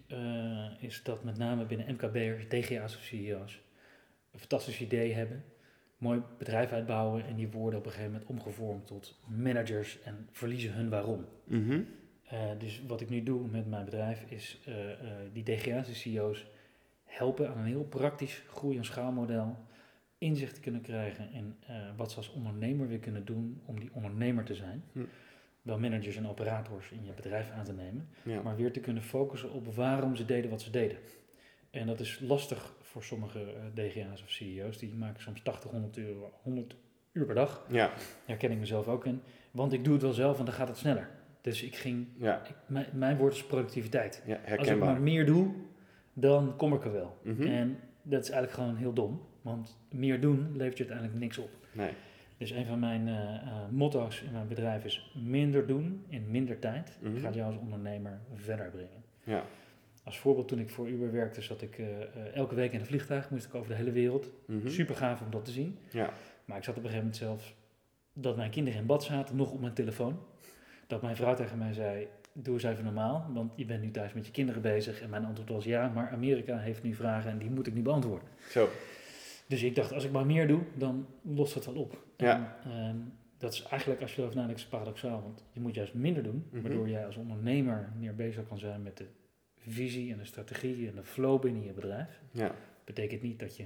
is 0.79 1.03
dat 1.03 1.23
met 1.23 1.37
name 1.37 1.65
binnen 1.65 1.93
MKB'ers, 1.93 2.47
DGA's 2.47 2.95
of 2.95 3.01
CEO's 3.01 3.61
een 4.31 4.39
fantastisch 4.39 4.81
idee 4.81 5.13
hebben, 5.13 5.43
mooi 6.03 6.21
bedrijf 6.37 6.71
uitbouwen 6.71 7.25
en 7.25 7.35
die 7.35 7.47
worden 7.47 7.79
op 7.79 7.85
een 7.85 7.91
gegeven 7.91 8.11
moment 8.11 8.29
omgevormd 8.29 8.87
tot 8.87 9.19
managers 9.27 10.01
en 10.01 10.27
verliezen 10.31 10.73
hun 10.73 10.89
waarom. 10.89 11.25
Mhm. 11.43 11.81
Eh, 12.23 12.39
dus 12.57 12.83
wat 12.87 13.01
ik 13.01 13.09
nu 13.09 13.23
doe 13.23 13.47
met 13.47 13.67
mijn 13.67 13.85
bedrijf 13.85 14.23
is 14.27 14.59
eh, 14.65 14.91
eh, 14.91 14.97
die 15.33 15.43
DGA's 15.43 15.87
en 15.87 15.95
CEO's 15.95 16.45
helpen 17.03 17.49
aan 17.49 17.57
een 17.57 17.65
heel 17.65 17.83
praktisch 17.85 18.43
groei- 18.47 18.77
en 18.77 18.85
schaalmodel, 18.85 19.57
inzicht 20.17 20.55
te 20.55 20.61
kunnen 20.61 20.81
krijgen 20.81 21.31
in 21.31 21.55
wat 21.97 22.11
ze 22.11 22.17
als 22.17 22.31
ondernemer 22.31 22.87
weer 22.87 22.99
kunnen 22.99 23.25
doen 23.25 23.61
om 23.65 23.79
die 23.79 23.89
ondernemer 23.93 24.43
te 24.43 24.55
zijn. 24.55 24.83
Hm. 24.91 24.99
Wel 25.61 25.79
managers 25.79 26.15
en 26.15 26.27
operators 26.27 26.91
in 26.91 27.05
je 27.05 27.11
bedrijf 27.11 27.51
aan 27.51 27.63
te 27.63 27.73
nemen, 27.73 28.07
Ja. 28.23 28.41
maar 28.41 28.55
weer 28.55 28.71
te 28.71 28.79
kunnen 28.79 29.03
focussen 29.03 29.51
op 29.51 29.75
waarom 29.75 30.15
ze 30.15 30.25
deden 30.25 30.49
wat 30.49 30.61
ze 30.61 30.69
deden. 30.69 30.97
En 31.73 31.87
dat 31.87 31.99
is 31.99 32.19
lastig 32.19 32.73
voor 32.81 33.03
sommige 33.03 33.39
eh, 33.39 33.61
DGA's 33.73 34.21
of 34.23 34.29
CEO's, 34.29 34.77
die 34.77 34.93
maken 34.93 35.21
soms 35.21 35.41
80, 35.41 35.71
100, 35.71 35.97
euro, 35.97 36.31
100 36.41 36.75
uur 37.11 37.25
per 37.25 37.35
dag. 37.35 37.65
Ja. 37.69 37.91
Daar 38.25 38.37
ken 38.37 38.51
ik 38.51 38.57
mezelf 38.57 38.87
ook 38.87 39.05
in, 39.05 39.21
want 39.51 39.73
ik 39.73 39.83
doe 39.83 39.93
het 39.93 40.01
wel 40.01 40.13
zelf 40.13 40.39
en 40.39 40.45
dan 40.45 40.53
gaat 40.53 40.67
het 40.67 40.77
sneller. 40.77 41.09
Dus 41.41 41.63
ik 41.63 41.75
ging, 41.75 42.07
Ja. 42.17 42.41
ik, 42.45 42.55
mijn, 42.65 42.85
mijn 42.93 43.17
woord 43.17 43.33
is 43.33 43.45
productiviteit. 43.45 44.23
ja, 44.25 44.39
Als 44.57 44.67
ik 44.67 44.77
maar 44.77 45.01
meer 45.01 45.25
doe, 45.25 45.53
dan 46.13 46.55
kom 46.57 46.73
ik 46.73 46.83
er 46.83 46.91
wel. 46.91 47.17
Mhm. 47.23 47.41
En 47.41 47.79
dat 48.01 48.21
is 48.23 48.29
eigenlijk 48.29 48.59
gewoon 48.61 48.75
heel 48.75 48.93
dom, 48.93 49.21
want 49.41 49.77
meer 49.91 50.21
doen 50.21 50.51
levert 50.57 50.77
je 50.77 50.83
uiteindelijk 50.83 51.19
niks 51.19 51.37
op. 51.37 51.49
Nee. 51.71 51.91
Dus 52.37 52.51
een 52.51 52.65
van 52.65 52.79
mijn 52.79 53.07
eh, 53.07 53.13
eh, 53.35 53.69
motto's 53.69 54.21
in 54.21 54.31
mijn 54.31 54.47
bedrijf 54.47 54.85
is 54.85 55.11
minder 55.23 55.67
doen 55.67 56.05
in 56.07 56.31
minder 56.31 56.59
tijd 56.59 56.97
Mhm. 57.01 57.17
gaat 57.19 57.33
jou 57.33 57.47
als 57.53 57.61
ondernemer 57.61 58.19
verder 58.33 58.69
brengen. 58.69 59.03
Ja. 59.23 59.43
Als 60.03 60.19
voorbeeld, 60.19 60.47
toen 60.47 60.59
ik 60.59 60.69
voor 60.69 60.89
Uber 60.89 61.11
werkte, 61.11 61.41
zat 61.41 61.61
ik 61.61 61.77
eh, 61.77 62.01
eh, 62.01 62.35
elke 62.35 62.55
week 62.55 62.73
in 62.73 62.79
een 62.79 62.85
vliegtuig, 62.85 63.29
moest 63.29 63.45
ik 63.45 63.55
over 63.55 63.69
de 63.69 63.75
hele 63.75 63.91
wereld. 63.91 64.31
Mhm. 64.45 64.67
Super 64.69 64.95
gaaf 64.95 65.21
om 65.21 65.31
dat 65.31 65.45
te 65.45 65.51
zien. 65.51 65.77
Ja. 65.91 66.13
Maar 66.45 66.57
ik 66.57 66.63
zat 66.63 66.77
op 66.77 66.83
een 66.83 66.89
gegeven 66.89 67.05
moment 67.05 67.17
zelfs 67.23 67.53
dat 68.13 68.35
mijn 68.35 68.51
kinderen 68.51 68.79
in 68.79 68.85
bad 68.85 69.03
zaten, 69.03 69.35
nog 69.35 69.51
op 69.51 69.59
mijn 69.61 69.73
telefoon. 69.73 70.19
Dat 70.87 71.01
mijn 71.01 71.15
vrouw 71.15 71.35
tegen 71.35 71.57
mij 71.57 71.73
zei, 71.73 72.07
doe 72.33 72.53
eens 72.53 72.63
even 72.63 72.83
normaal, 72.83 73.25
want 73.33 73.53
je 73.55 73.65
bent 73.65 73.81
nu 73.81 73.91
thuis 73.91 74.13
met 74.13 74.25
je 74.25 74.31
kinderen 74.31 74.61
bezig. 74.61 75.01
En 75.01 75.09
mijn 75.09 75.25
antwoord 75.25 75.49
was 75.49 75.63
ja, 75.63 75.87
maar 75.87 76.09
Amerika 76.09 76.57
heeft 76.57 76.83
nu 76.83 76.93
vragen 76.93 77.31
en 77.31 77.37
die 77.37 77.49
moet 77.49 77.67
ik 77.67 77.73
nu 77.73 77.81
beantwoorden. 77.81 78.27
Zo. 78.49 78.69
Dus 79.47 79.63
ik 79.63 79.75
dacht, 79.75 79.93
als 79.93 80.03
ik 80.03 80.11
maar 80.11 80.25
meer 80.25 80.47
doe, 80.47 80.61
dan 80.77 81.05
lost 81.21 81.53
het 81.53 81.65
wel 81.65 81.75
op. 81.75 82.03
Ja. 82.17 82.57
En, 82.63 82.71
ehm, 82.71 82.95
dat 83.37 83.53
is 83.53 83.63
eigenlijk, 83.63 84.01
als 84.01 84.15
je 84.15 84.21
erover 84.21 84.39
nadenkt, 84.39 84.69
paradoxaal. 84.69 85.21
Want 85.21 85.43
je 85.51 85.59
moet 85.59 85.75
juist 85.75 85.93
minder 85.93 86.23
doen, 86.23 86.45
Mhm. 86.49 86.61
waardoor 86.61 86.89
jij 86.89 87.05
als 87.05 87.15
ondernemer 87.15 87.91
meer 87.99 88.15
bezig 88.15 88.47
kan 88.47 88.57
zijn 88.59 88.81
met 88.83 88.97
de 88.97 89.05
visie 89.67 90.11
en 90.11 90.17
de 90.17 90.25
strategie 90.25 90.87
en 90.87 90.95
de 90.95 91.03
flow 91.03 91.41
binnen 91.41 91.63
je 91.63 91.73
bedrijf. 91.73 92.21
Ja. 92.31 92.55
Betekent 92.83 93.21
niet 93.21 93.39
dat 93.39 93.57
je, 93.57 93.65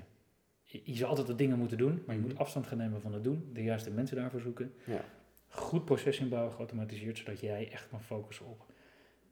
je 0.63 0.95
zal 0.95 1.07
altijd 1.09 1.27
de 1.27 1.35
dingen 1.35 1.57
moeten 1.57 1.77
doen, 1.77 2.03
maar 2.05 2.15
je 2.15 2.21
Mhm. 2.21 2.29
moet 2.29 2.39
afstand 2.39 2.67
gaan 2.67 2.77
nemen 2.77 3.01
van 3.01 3.13
het 3.13 3.23
doen, 3.23 3.49
de 3.53 3.63
juiste 3.63 3.91
mensen 3.91 4.15
daarvoor 4.17 4.39
zoeken. 4.41 4.73
Ja. 4.83 5.01
Goed 5.47 5.85
proces 5.85 6.19
inbouwen, 6.19 6.51
geautomatiseerd, 6.53 7.17
zodat 7.17 7.39
jij 7.39 7.71
echt 7.71 7.89
kan 7.89 8.01
focussen 8.01 8.45
op, 8.45 8.65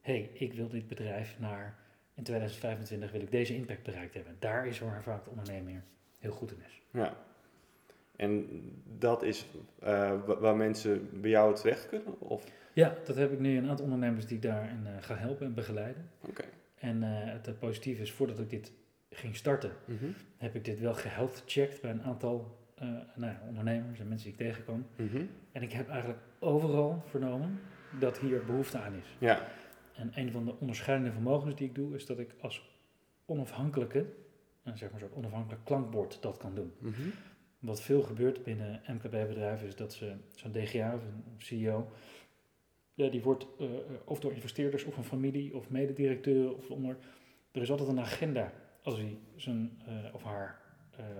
hey, 0.00 0.30
ik 0.32 0.52
wil 0.52 0.68
dit 0.68 0.86
bedrijf 0.86 1.36
naar, 1.38 1.78
in 2.14 2.22
2025 2.22 3.12
wil 3.12 3.20
ik 3.20 3.30
deze 3.30 3.54
impact 3.54 3.82
bereikt 3.82 4.14
hebben. 4.14 4.36
Daar 4.38 4.66
is 4.66 4.78
waar 4.78 5.02
vaak 5.02 5.24
de 5.24 5.30
ondernemer 5.30 5.82
heel 6.18 6.32
goed 6.32 6.50
in 6.52 6.62
is. 6.66 6.80
Ja. 6.90 7.16
En 8.16 8.46
dat 8.98 9.22
is 9.22 9.46
eh, 9.78 10.24
wa- 10.26 10.38
waar 10.38 10.56
mensen 10.56 11.20
bij 11.20 11.30
jou 11.30 11.54
terecht 11.54 11.88
kunnen? 11.88 12.20
Of? 12.20 12.44
Ja, 12.72 12.96
dat 13.04 13.16
heb 13.16 13.32
ik 13.32 13.38
nu 13.38 13.56
een 13.58 13.68
aantal 13.68 13.84
ondernemers 13.84 14.26
die 14.26 14.36
ik 14.36 14.42
daarin 14.42 14.86
ga 15.00 15.14
helpen 15.14 15.46
en 15.46 15.54
begeleiden. 15.54 16.10
Oké. 16.28 16.44
En 16.78 17.02
eh, 17.02 17.32
het 17.42 17.58
positieve 17.58 18.02
is, 18.02 18.12
voordat 18.12 18.38
ik 18.38 18.50
dit 18.50 18.72
ging 19.10 19.36
starten, 19.36 19.72
Mhm. 19.84 20.04
heb 20.36 20.54
ik 20.54 20.64
dit 20.64 20.80
wel 20.80 20.94
gehealth 20.94 21.42
checked 21.46 21.80
bij 21.80 21.90
een 21.90 22.02
aantal 22.02 22.64
eh, 22.74 22.88
nou 23.14 23.32
ja, 23.32 23.40
ondernemers 23.48 24.00
en 24.00 24.08
mensen 24.08 24.30
die 24.30 24.38
ik 24.38 24.46
tegenkwam. 24.46 24.86
Mhm. 24.96 25.24
En 25.52 25.62
ik 25.62 25.72
heb 25.72 25.88
eigenlijk 25.88 26.20
overal 26.38 27.02
vernomen 27.06 27.60
dat 28.00 28.18
hier 28.18 28.44
behoefte 28.44 28.78
aan 28.78 28.94
is. 28.94 29.16
Ja. 29.18 29.46
En 29.94 30.10
een 30.14 30.30
van 30.30 30.44
de 30.44 30.54
onderscheidende 30.58 31.12
vermogens 31.12 31.54
die 31.54 31.68
ik 31.68 31.74
doe, 31.74 31.94
is 31.94 32.06
dat 32.06 32.18
ik 32.18 32.34
als 32.40 32.70
onafhankelijke, 33.24 34.06
eh, 34.62 34.72
zeg 34.74 34.90
maar 34.90 35.00
zo, 35.00 35.08
onafhankelijk 35.14 35.64
klankbord 35.64 36.22
dat 36.22 36.36
kan 36.36 36.54
doen. 36.54 36.72
Mhm. 36.78 37.00
Wat 37.58 37.82
veel 37.82 38.02
gebeurt 38.02 38.42
binnen 38.42 38.80
MKB-bedrijven 38.86 39.66
is 39.66 39.76
dat 39.76 39.92
ze 39.92 40.16
zo'n 40.34 40.52
DGA 40.52 40.94
of 40.94 41.02
een 41.02 41.22
CEO, 41.38 41.90
die 42.96 43.22
wordt 43.22 43.46
eh, 43.58 43.66
eh, 43.66 43.80
of 44.04 44.20
door 44.20 44.32
investeerders 44.32 44.84
of 44.84 44.96
een 44.96 45.04
familie 45.04 45.56
of 45.56 45.70
mededirecteuren 45.70 46.56
of 46.56 46.70
onder. 46.70 46.96
Er 47.52 47.62
is 47.62 47.70
altijd 47.70 47.88
een 47.88 48.00
agenda 48.00 48.52
als 48.82 48.96
hij 48.96 49.18
zijn 49.36 49.82
eh, 49.86 50.14
of 50.14 50.22
haar 50.22 50.64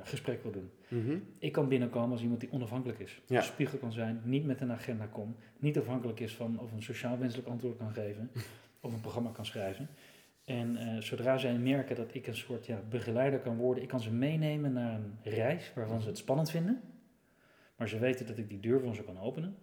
gesprek 0.03 0.43
wil 0.43 0.53
doen. 0.53 0.71
Mhm. 0.89 1.19
Ik 1.39 1.53
kan 1.53 1.69
binnenkomen 1.69 2.11
als 2.11 2.23
iemand 2.23 2.41
die 2.41 2.53
onafhankelijk 2.53 2.99
is. 2.99 3.23
Ja. 3.27 3.37
Een 3.37 3.43
spiegel 3.43 3.79
kan 3.79 3.93
zijn, 3.93 4.21
niet 4.25 4.45
met 4.45 4.61
een 4.61 4.73
agenda 4.73 5.07
komt, 5.07 5.37
niet 5.59 5.79
afhankelijk 5.79 6.21
is 6.21 6.35
van 6.35 6.61
of 6.61 6.73
een 6.73 6.83
sociaal 6.83 7.19
wenselijk 7.19 7.49
antwoord 7.49 7.77
kan 7.77 7.93
geven 7.93 8.31
of 8.81 8.93
een 8.93 9.01
programma 9.01 9.31
kan 9.31 9.47
schrijven. 9.47 9.89
En 10.45 11.03
zodra 11.03 11.39
zij 11.39 11.59
merken 11.59 11.97
dat 11.97 12.15
ik 12.15 12.27
een 12.27 12.37
soort 12.37 12.67
ja, 12.67 12.83
begeleider 12.89 13.39
kan 13.39 13.57
worden, 13.57 13.83
ik 13.83 13.89
kan 13.89 14.01
ze 14.01 14.13
meenemen 14.13 14.73
naar 14.73 14.95
een 14.95 15.19
reis 15.23 15.73
waarvan 15.75 16.01
ze 16.01 16.09
het 16.09 16.19
spannend 16.19 16.51
vinden, 16.51 16.81
maar 17.77 17.89
ze 17.89 17.99
weten 17.99 18.27
dat 18.27 18.39
ik 18.39 18.49
die 18.49 18.61
deur 18.61 18.81
voor 18.81 18.95
ze 18.95 19.03
kan 19.03 19.19
openen. 19.19 19.57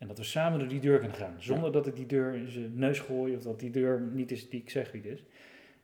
En 0.00 0.06
dat 0.06 0.18
we 0.18 0.24
samen 0.24 0.58
door 0.58 0.68
die 0.68 0.80
deur 0.80 0.98
kunnen 0.98 1.16
gaan, 1.16 1.34
zonder 1.38 1.72
dat 1.72 1.86
ik 1.86 1.96
die 1.96 2.06
deur 2.06 2.34
in 2.34 2.48
zijn 2.48 2.72
neus 2.74 2.98
gooi 3.00 3.36
of 3.36 3.42
dat 3.42 3.60
die 3.60 3.70
deur 3.70 4.00
niet 4.00 4.30
is 4.30 4.48
die 4.48 4.60
ik 4.60 4.70
zeg 4.70 4.92
wie 4.92 5.02
het 5.02 5.10
is. 5.10 5.24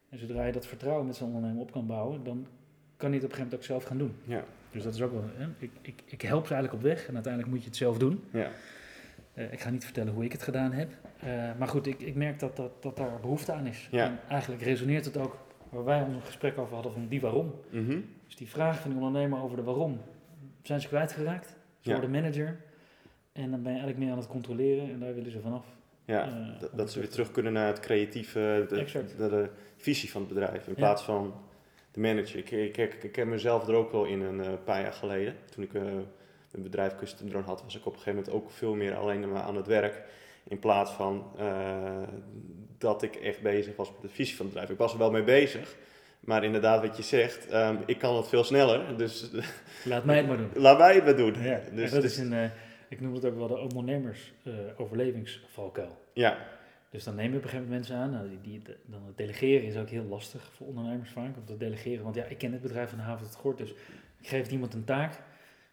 En 0.08 0.18
zodra 0.18 0.44
je 0.46 0.52
dat 0.52 0.66
vertrouwen 0.66 1.06
met 1.06 1.16
zo'n 1.16 1.26
ondernemer 1.34 1.60
op 1.62 1.72
kan 1.72 1.86
bouwen, 1.86 2.24
dan 2.24 2.46
kan 2.96 3.08
hij 3.10 3.16
het 3.18 3.24
op 3.24 3.30
een 3.30 3.36
gegeven 3.36 3.38
moment 3.38 3.54
ook 3.54 3.62
zelf 3.62 3.84
gaan 3.84 3.98
doen. 3.98 4.14
Ja. 4.24 4.44
Dus 4.70 4.82
dat 4.82 4.94
is 4.94 5.02
ook 5.02 5.12
wel. 5.12 5.24
Hè? 5.34 5.46
Ik, 5.58 5.70
ik, 5.82 6.02
ik 6.06 6.22
help 6.22 6.46
ze 6.46 6.54
eigenlijk 6.54 6.84
op 6.84 6.88
weg 6.90 7.08
en 7.08 7.14
uiteindelijk 7.14 7.52
moet 7.52 7.62
je 7.62 7.68
het 7.68 7.76
zelf 7.76 7.98
doen. 7.98 8.24
Ja. 8.30 8.50
Eh, 9.34 9.52
ik 9.52 9.60
ga 9.60 9.70
niet 9.70 9.84
vertellen 9.84 10.12
hoe 10.12 10.24
ik 10.24 10.32
het 10.32 10.42
gedaan 10.42 10.72
heb. 10.72 10.90
Eh, 11.20 11.50
maar 11.58 11.68
goed, 11.68 11.86
ik, 11.86 12.00
ik 12.00 12.14
merk 12.14 12.38
dat, 12.38 12.56
dat, 12.56 12.82
dat 12.82 12.96
daar 12.96 13.20
behoefte 13.20 13.52
aan 13.52 13.66
is. 13.66 13.88
Ja. 13.90 14.04
En 14.04 14.18
eigenlijk 14.28 14.62
resoneert 14.62 15.04
het 15.04 15.16
ook 15.16 15.38
waar 15.68 15.84
wij 15.84 16.02
ons 16.02 16.14
een 16.14 16.22
gesprek 16.22 16.58
over 16.58 16.74
hadden 16.74 16.92
van 16.92 17.08
die 17.08 17.20
waarom. 17.20 17.54
Mhm. 17.70 18.00
Dus 18.26 18.36
die 18.36 18.48
vraag 18.48 18.80
van 18.80 18.90
die 18.90 19.00
ondernemer 19.00 19.42
over 19.42 19.56
de 19.56 19.62
waarom. 19.62 20.00
Zijn 20.62 20.80
ze 20.80 20.88
kwijtgeraakt? 20.88 21.48
Ze 21.80 21.90
Ja. 21.90 21.92
worden 21.92 22.10
manager. 22.10 22.60
En 23.36 23.50
dan 23.50 23.62
ben 23.62 23.72
je 23.72 23.78
eigenlijk 23.78 23.98
meer 23.98 24.10
aan 24.10 24.18
het 24.18 24.26
controleren 24.26 24.90
en 24.92 25.00
daar 25.00 25.14
willen 25.14 25.30
ze 25.30 25.40
vanaf. 25.40 25.64
Ja, 26.04 26.24
Eh, 26.26 26.60
dat, 26.60 26.70
dat 26.74 26.90
ze 26.92 26.98
weer 26.98 27.08
terug- 27.08 27.30
kunnen 27.30 27.52
naar 27.52 27.66
het 27.66 27.80
creatieve, 27.80 28.66
de, 28.68 28.84
de, 29.16 29.28
de 29.28 29.48
visie 29.76 30.10
van 30.10 30.20
het 30.20 30.30
bedrijf, 30.34 30.66
in 30.66 30.72
Ja. 30.72 30.74
plaats 30.74 31.02
van 31.02 31.34
de 31.92 32.00
manager. 32.00 32.38
Ik, 32.38 32.50
ik, 32.50 32.76
ik, 32.76 32.94
ik 33.02 33.12
ken 33.12 33.28
mezelf 33.28 33.68
er 33.68 33.74
ook 33.74 33.92
wel 33.92 34.04
in 34.04 34.20
een 34.20 34.40
eh, 34.40 34.52
paar 34.64 34.80
jaar 34.80 34.92
geleden. 34.92 35.34
Toen 35.50 35.64
ik 35.64 35.74
eh, 35.74 35.82
een 36.52 36.62
bedrijf 36.62 36.96
Custom 36.96 37.28
Drone 37.28 37.44
had, 37.46 37.62
was 37.62 37.76
ik 37.76 37.86
op 37.86 37.92
een 37.92 37.98
gegeven 37.98 38.18
moment 38.18 38.34
ook 38.34 38.50
veel 38.50 38.74
meer 38.74 38.94
alleen 38.96 39.32
maar 39.32 39.42
aan 39.42 39.56
het 39.56 39.66
werk. 39.66 40.02
In 40.48 40.58
plaats 40.58 40.90
van 40.90 41.24
dat 42.78 43.02
ik 43.02 43.14
echt 43.14 43.42
bezig 43.42 43.76
was 43.76 43.90
met 43.92 44.00
de 44.02 44.08
visie 44.08 44.36
van 44.36 44.44
het 44.46 44.54
bedrijf. 44.54 44.72
Ik 44.74 44.78
was 44.80 44.92
er 44.92 44.98
wel 44.98 45.10
mee 45.10 45.22
bezig, 45.22 45.76
maar 46.20 46.44
inderdaad 46.44 46.86
wat 46.86 46.96
je 46.96 47.02
zegt, 47.02 47.48
ehm, 47.48 47.76
ik 47.86 47.98
kan 47.98 48.16
het 48.16 48.28
veel 48.28 48.44
sneller. 48.44 48.96
Dus 48.96 49.30
Laat 49.84 50.04
mij 50.04 50.16
het 50.16 50.26
maar 50.26 50.36
doen. 50.36 50.50
laat 50.66 50.78
wij 50.78 50.94
het 50.94 51.04
maar 51.04 51.16
doen. 51.16 51.42
Ja, 51.42 51.60
Dus, 51.72 51.90
dat 51.90 52.02
dus- 52.02 52.12
is 52.12 52.18
een, 52.18 52.50
ik 52.88 53.00
noem 53.00 53.14
het 53.14 53.24
ook 53.24 53.36
wel 53.36 53.48
de 53.48 53.58
ondernemers 53.58 54.32
eh, 54.42 54.52
overlevingsvalkuil. 54.76 55.98
ja, 56.12 56.38
Dus 56.90 57.04
dan 57.04 57.14
neem 57.14 57.30
je 57.30 57.36
op 57.36 57.42
een 57.42 57.48
gegeven 57.48 57.70
moment 57.70 57.88
mensen 57.88 57.96
aan. 58.04 58.10
Nou, 58.10 58.28
die, 58.28 58.40
die, 58.40 58.74
dan 58.84 59.06
het 59.06 59.16
delegeren 59.16 59.66
is 59.66 59.76
ook 59.76 59.88
heel 59.88 60.04
lastig 60.04 60.50
voor 60.52 60.66
ondernemers 60.66 61.10
vaak. 61.10 61.36
Om 61.36 61.44
te 61.44 61.56
delegeren. 61.56 62.02
Want 62.04 62.14
ja, 62.14 62.24
ik 62.24 62.38
ken 62.38 62.52
het 62.52 62.62
bedrijf 62.62 62.88
van 62.88 62.98
de 62.98 63.04
haven 63.04 63.26
tot 63.26 63.34
gort. 63.36 63.58
Dus 63.58 63.70
ik 64.20 64.28
geef 64.28 64.50
iemand 64.50 64.74
een 64.74 64.84
taak. 64.84 65.20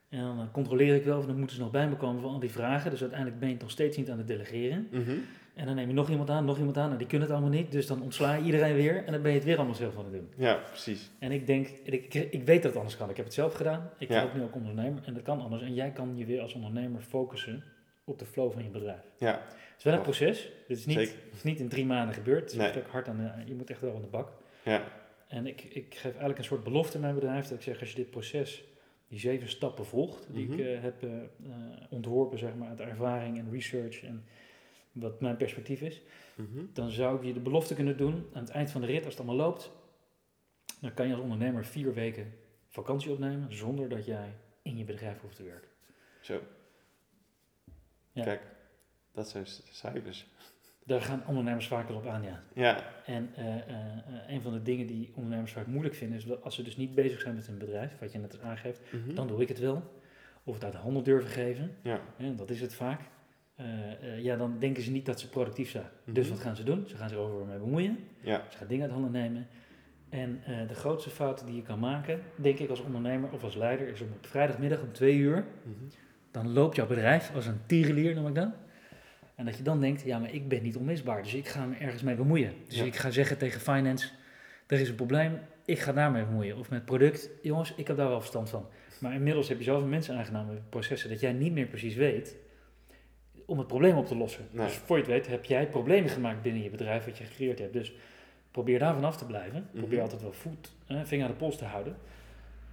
En 0.10 0.20
dan 0.20 0.40
eh, 0.40 0.46
controleer 0.52 0.96
ik 0.96 1.04
wel. 1.04 1.18
Of 1.18 1.26
dan 1.26 1.38
moeten 1.38 1.56
ze 1.56 1.62
nog 1.62 1.72
bij 1.72 1.90
me 1.90 1.96
komen 1.96 2.22
van 2.22 2.32
al 2.32 2.40
die 2.40 2.52
vragen. 2.52 2.92
Dus 2.92 3.02
uiteindelijk 3.02 3.40
ben 3.40 3.50
je 3.50 3.56
nog 3.60 3.72
steeds 3.72 3.98
niet 3.98 4.10
aan 4.10 4.18
het 4.18 4.28
delegeren. 4.28 4.88
mhm. 4.92 5.12
En 5.54 5.66
dan 5.66 5.76
neem 5.76 5.88
je 5.88 5.94
nog 5.94 6.10
iemand 6.10 6.30
aan, 6.30 6.46
nog 6.46 6.58
iemand 6.58 6.78
aan. 6.78 6.92
En 6.92 6.98
die 6.98 7.08
kunnen 7.08 7.28
het 7.28 7.38
allemaal 7.38 7.56
niet. 7.58 7.72
Dus 7.72 7.88
dan 7.88 8.02
ontsla 8.02 8.34
je 8.34 8.44
iedereen 8.44 8.76
weer. 8.76 9.04
En 9.06 9.12
dan 9.12 9.22
ben 9.22 9.32
je 9.32 9.38
het 9.38 9.46
weer 9.46 9.58
allemaal 9.58 9.76
zelf 9.76 9.98
aan 9.98 10.04
het 10.04 10.14
doen. 10.14 10.30
ja 10.38 10.56
precies. 10.70 11.12
En 11.20 11.32
ik 11.32 11.48
denk, 11.48 11.68
ik, 11.68 12.14
ik, 12.14 12.14
ik 12.32 12.44
weet 12.46 12.56
dat 12.62 12.64
het 12.72 12.76
anders 12.76 12.98
kan. 12.98 13.10
Ik 13.10 13.16
heb 13.16 13.26
het 13.26 13.34
zelf 13.34 13.54
gedaan. 13.54 13.90
Ik 13.98 14.08
ben 14.08 14.18
Ja. 14.18 14.24
ook 14.24 14.34
nu 14.34 14.42
ook 14.44 14.56
ondernemer. 14.56 15.02
En 15.06 15.14
dat 15.14 15.24
kan 15.24 15.42
anders. 15.42 15.62
En 15.62 15.74
jij 15.74 15.92
kan 15.92 16.18
je 16.18 16.26
weer 16.26 16.42
als 16.42 16.54
ondernemer 16.54 17.02
focussen 17.02 17.64
op 18.04 18.20
de 18.20 18.26
flow 18.26 18.52
van 18.52 18.64
je 18.64 18.70
bedrijf. 18.70 19.04
Ja, 19.18 19.32
Het 19.32 19.78
is 19.78 19.84
wel 19.84 19.94
een 19.94 20.02
proces. 20.02 20.52
Dit 20.68 20.78
is 20.78 20.86
niet, 20.86 20.98
het 20.98 21.34
is 21.34 21.44
niet 21.44 21.60
in 21.60 21.70
drie 21.70 21.86
maanden 21.86 22.16
gebeurd. 22.16 22.52
Het 22.52 22.60
Nee. 22.60 22.70
is 22.70 22.78
ook 22.78 22.88
hard 22.88 23.08
aan 23.08 23.18
de, 23.18 23.32
je 23.50 23.56
moet 23.56 23.70
echt 23.70 23.82
wel 23.82 23.96
aan 23.96 24.02
de 24.02 24.08
bak. 24.08 24.32
ja, 24.64 24.84
En 25.28 25.48
ik, 25.48 25.64
ik 25.64 25.94
geef 25.96 26.04
eigenlijk 26.12 26.38
een 26.38 26.44
soort 26.46 26.64
belofte 26.64 26.96
in 26.96 27.02
mijn 27.02 27.16
bedrijf. 27.16 27.48
Dat 27.48 27.58
ik 27.58 27.64
zeg, 27.64 27.80
als 27.80 27.90
je 27.90 27.96
dit 27.96 28.10
proces, 28.10 28.64
die 29.08 29.20
zeven 29.20 29.50
stappen 29.50 29.86
volgt, 29.86 30.28
die 30.32 30.46
Mhm. 30.50 30.54
ik 30.54 30.66
eh, 30.66 30.82
heb 30.82 31.04
eh, 31.04 31.10
eh, 31.14 31.22
ontworpen 31.90 32.38
zeg 32.40 32.56
maar, 32.56 32.70
uit 32.70 32.80
ervaring 32.80 33.38
en 33.38 33.48
research 33.52 34.04
en 34.04 34.24
wat 34.94 35.22
mijn 35.22 35.38
perspectief 35.38 35.82
is. 35.82 36.02
mhm. 36.36 36.66
Dan 36.74 36.92
zou 36.92 37.18
ik 37.18 37.24
je 37.24 37.34
de 37.34 37.40
belofte 37.40 37.76
kunnen 37.76 37.98
doen 37.98 38.26
aan 38.34 38.42
het 38.42 38.52
eind 38.52 38.72
van 38.72 38.82
de 38.82 38.88
rit, 38.88 39.06
als 39.06 39.18
het 39.18 39.26
allemaal 39.26 39.46
loopt. 39.46 39.72
Dan 40.82 40.94
kan 40.94 41.08
je 41.08 41.14
als 41.14 41.22
ondernemer 41.22 41.66
vier 41.66 41.94
weken 41.94 42.34
vakantie 42.70 43.12
opnemen 43.12 43.54
zonder 43.54 43.90
dat 43.90 44.06
jij 44.06 44.34
in 44.62 44.78
je 44.78 44.84
bedrijf 44.84 45.20
hoeft 45.22 45.36
te 45.36 45.44
werken. 45.44 45.70
Zo. 46.22 46.42
Ja. 48.12 48.24
Kijk, 48.24 48.42
dat 49.12 49.30
zijn 49.30 49.46
cijfers. 49.72 50.28
Daar 50.86 51.02
gaan 51.02 51.24
ondernemers 51.28 51.68
vaak 51.68 51.88
wel 51.88 51.98
op 51.98 52.06
aan, 52.06 52.24
ja. 52.24 52.44
Ja, 52.54 52.84
En 53.06 53.30
eh, 53.36 53.58
eh, 53.58 53.98
een 54.28 54.42
van 54.42 54.54
de 54.54 54.62
dingen 54.62 54.88
die 54.88 55.12
ondernemers 55.16 55.52
vaak 55.52 55.68
moeilijk 55.68 55.96
vinden, 55.96 56.18
is 56.18 56.26
dat 56.26 56.44
als 56.44 56.56
ze 56.56 56.64
dus 56.64 56.78
niet 56.78 56.96
bezig 56.96 57.22
zijn 57.22 57.36
met 57.36 57.48
hun 57.48 57.58
bedrijf, 57.58 58.00
wat 58.00 58.12
je 58.12 58.18
net 58.18 58.40
aangeeft, 58.42 58.82
mhm. 58.92 59.16
dan 59.16 59.28
doe 59.28 59.42
ik 59.42 59.48
het 59.48 59.60
wel. 59.60 60.02
Of 60.44 60.54
het 60.54 60.64
uit 60.64 60.74
de 60.74 60.80
handen 60.80 61.04
durven 61.04 61.30
geven, 61.30 61.78
ja. 61.82 62.02
hè, 62.16 62.36
dat 62.36 62.50
is 62.50 62.62
het 62.62 62.74
vaak. 62.74 63.02
Eh, 63.56 63.66
eh, 63.66 64.24
ja, 64.24 64.36
dan 64.36 64.56
denken 64.60 64.84
ze 64.84 64.92
niet 64.92 65.06
dat 65.06 65.20
ze 65.20 65.30
productief 65.30 65.70
zijn. 65.70 65.86
Mhm. 66.04 66.14
Dus 66.14 66.30
wat 66.30 66.40
gaan 66.40 66.56
ze 66.56 66.64
doen? 66.64 66.84
Ze 66.88 66.96
gaan 66.96 67.10
zich 67.10 67.18
overal 67.18 67.46
mee 67.46 67.58
bemoeien. 67.58 67.98
ja, 68.22 68.44
Ze 68.50 68.58
gaan 68.58 68.68
dingen 68.68 68.84
uit 68.84 68.92
handen 68.94 69.12
nemen. 69.12 69.48
En 70.10 70.42
eh, 70.46 70.68
de 70.68 70.74
grootste 70.76 71.10
fout 71.10 71.46
die 71.46 71.56
je 71.56 71.62
kan 71.62 71.80
maken, 71.80 72.22
denk 72.36 72.60
ik 72.60 72.70
als 72.70 72.82
ondernemer 72.82 73.32
of 73.32 73.44
als 73.44 73.56
leider, 73.56 73.88
is 73.88 74.02
om 74.02 74.08
op 74.16 74.26
vrijdagmiddag 74.28 74.82
om 74.82 74.92
twee 74.92 75.16
uur, 75.16 75.46
mhm. 75.64 75.74
dan 76.32 76.54
loopt 76.54 76.76
jouw 76.76 76.88
bedrijf 76.88 77.32
als 77.36 77.46
een 77.46 77.60
tierenlier, 77.66 78.16
noem 78.16 78.28
ik 78.28 78.36
dat. 78.36 78.50
En 79.36 79.46
dat 79.46 79.58
je 79.58 79.64
dan 79.64 79.80
denkt, 79.82 80.02
ja, 80.02 80.20
maar 80.20 80.34
ik 80.34 80.48
ben 80.48 80.64
niet 80.64 80.76
onmisbaar, 80.78 81.24
dus 81.24 81.34
ik 81.34 81.48
ga 81.48 81.66
me 81.66 81.76
ergens 81.76 82.02
mee 82.04 82.16
bemoeien. 82.16 82.54
Dus 82.68 82.78
Ja. 82.78 82.84
ik 82.84 82.96
ga 82.96 83.10
zeggen 83.10 83.38
tegen 83.38 83.62
finance, 83.62 84.10
er 84.68 84.80
is 84.80 84.90
een 84.90 84.96
probleem, 84.96 85.40
ik 85.66 85.80
ga 85.80 85.92
daarmee 85.94 86.26
bemoeien. 86.26 86.58
Of 86.58 86.70
met 86.70 86.86
product, 86.86 87.30
jongens, 87.42 87.74
ik 87.76 87.88
heb 87.88 87.98
daar 87.98 88.08
wel 88.10 88.20
verstand 88.20 88.50
van. 88.50 88.66
Maar 89.00 89.14
inmiddels 89.14 89.48
heb 89.48 89.58
je 89.58 89.64
zoveel 89.64 89.88
mensen 89.88 90.18
aangenomen 90.18 90.56
in 90.56 90.62
processen 90.70 91.10
dat 91.10 91.20
jij 91.20 91.34
niet 91.34 91.54
meer 91.54 91.66
precies 91.68 91.96
weet 91.96 92.36
om 93.46 93.58
het 93.58 93.68
probleem 93.68 93.98
op 93.98 94.06
te 94.06 94.16
lossen. 94.16 94.48
Nee. 94.52 94.66
Dus 94.66 94.76
voor 94.76 94.96
je 94.98 95.02
het 95.04 95.12
weet 95.12 95.28
heb 95.28 95.46
jij 95.46 95.68
problemen 95.70 96.10
gemaakt 96.10 96.42
binnen 96.42 96.64
je 96.64 96.70
bedrijf 96.70 97.06
wat 97.06 97.18
je 97.18 97.24
gecreëerd 97.24 97.60
hebt. 97.60 97.74
Dus 97.74 97.94
probeer 98.52 98.80
daar 98.80 98.94
vanaf 98.94 99.18
te 99.18 99.26
blijven. 99.26 99.68
Probeer 99.72 99.92
Mhm. 99.92 100.02
altijd 100.02 100.22
wel 100.22 100.32
voet, 100.34 100.76
eh, 100.88 101.02
vinger 101.04 101.26
aan 101.26 101.32
de 101.32 101.38
pols 101.38 101.58
te 101.58 101.66
houden. 101.66 101.96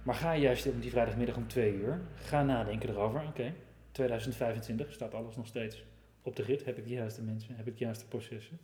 Maar 0.03 0.15
ga 0.15 0.35
juist 0.35 0.67
op 0.67 0.81
die 0.81 0.91
vrijdagmiddag 0.91 1.35
om 1.35 1.47
twee 1.47 1.73
uur, 1.73 2.01
ga 2.15 2.43
nadenken 2.43 2.89
erover. 2.89 3.23
Oké, 3.27 3.53
2025 3.91 4.93
staat 4.93 5.13
alles 5.13 5.35
nog 5.35 5.47
steeds 5.47 5.83
op 6.21 6.35
de 6.35 6.43
rit. 6.43 6.65
Heb 6.65 6.77
ik 6.77 6.83
de 6.83 6.93
juiste 6.93 7.21
mensen? 7.23 7.55
Heb 7.55 7.67
ik 7.67 7.77
de 7.77 7.83
juiste 7.83 8.07
processen? 8.07 8.59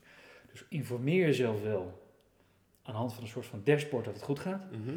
Dus 0.52 0.66
informeer 0.70 1.26
jezelf 1.26 1.62
wel 1.64 2.06
aan 2.84 2.94
de 2.94 3.00
hand 3.00 3.14
van 3.14 3.24
een 3.24 3.30
soort 3.30 3.46
van 3.46 3.62
dashboard 3.64 4.06
dat 4.06 4.14
het 4.14 4.24
goed 4.24 4.40
gaat. 4.40 4.72
Mhm. 4.72 4.94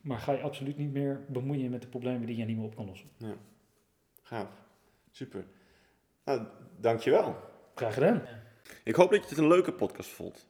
Maar 0.00 0.18
ga 0.18 0.32
je 0.32 0.40
absoluut 0.42 0.76
niet 0.78 0.92
meer 0.92 1.20
bemoeien 1.28 1.70
met 1.70 1.82
de 1.82 1.88
problemen 1.88 2.26
die 2.26 2.36
je 2.36 2.44
niet 2.44 2.56
meer 2.56 2.64
op 2.66 2.76
kan 2.76 2.86
lossen. 2.86 3.08
Gaaf. 4.22 4.48
Super. 5.10 5.44
Nou, 6.24 6.42
dankjewel. 6.80 7.36
Graag 7.74 7.94
gedaan. 7.94 8.22
Ik 8.84 8.94
hoop 8.94 9.10
dat 9.10 9.22
je 9.22 9.28
het 9.28 9.38
een 9.38 9.48
leuke 9.48 9.72
podcast 9.72 10.10
vond. 10.10 10.48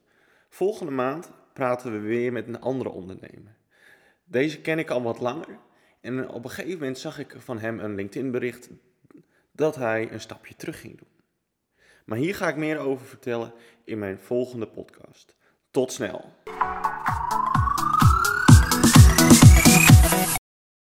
Volgende 0.49 0.91
maand 0.91 1.31
praten 1.53 1.91
we 1.91 1.99
weer 1.99 2.31
met 2.31 2.47
een 2.47 2.61
andere 2.61 2.89
ondernemer. 2.89 3.55
Deze 4.23 4.61
ken 4.61 4.79
ik 4.79 4.89
al 4.89 5.01
wat 5.01 5.19
langer. 5.19 5.59
En 6.01 6.29
op 6.29 6.43
een 6.43 6.49
gegeven 6.49 6.79
moment 6.79 6.97
zag 6.97 7.19
ik 7.19 7.35
van 7.37 7.59
hem 7.59 7.79
een 7.79 7.95
LinkedIn-bericht 7.95 8.69
dat 9.51 9.75
hij 9.75 10.11
een 10.11 10.21
stapje 10.21 10.55
terug 10.55 10.79
ging 10.79 10.97
doen. 10.97 11.13
Maar 12.05 12.17
hier 12.17 12.35
ga 12.35 12.47
ik 12.47 12.55
meer 12.55 12.77
over 12.77 13.05
vertellen 13.05 13.53
in 13.83 13.99
mijn 13.99 14.19
volgende 14.19 14.67
podcast. 14.67 15.35
Tot 15.71 15.91
snel. 15.91 16.33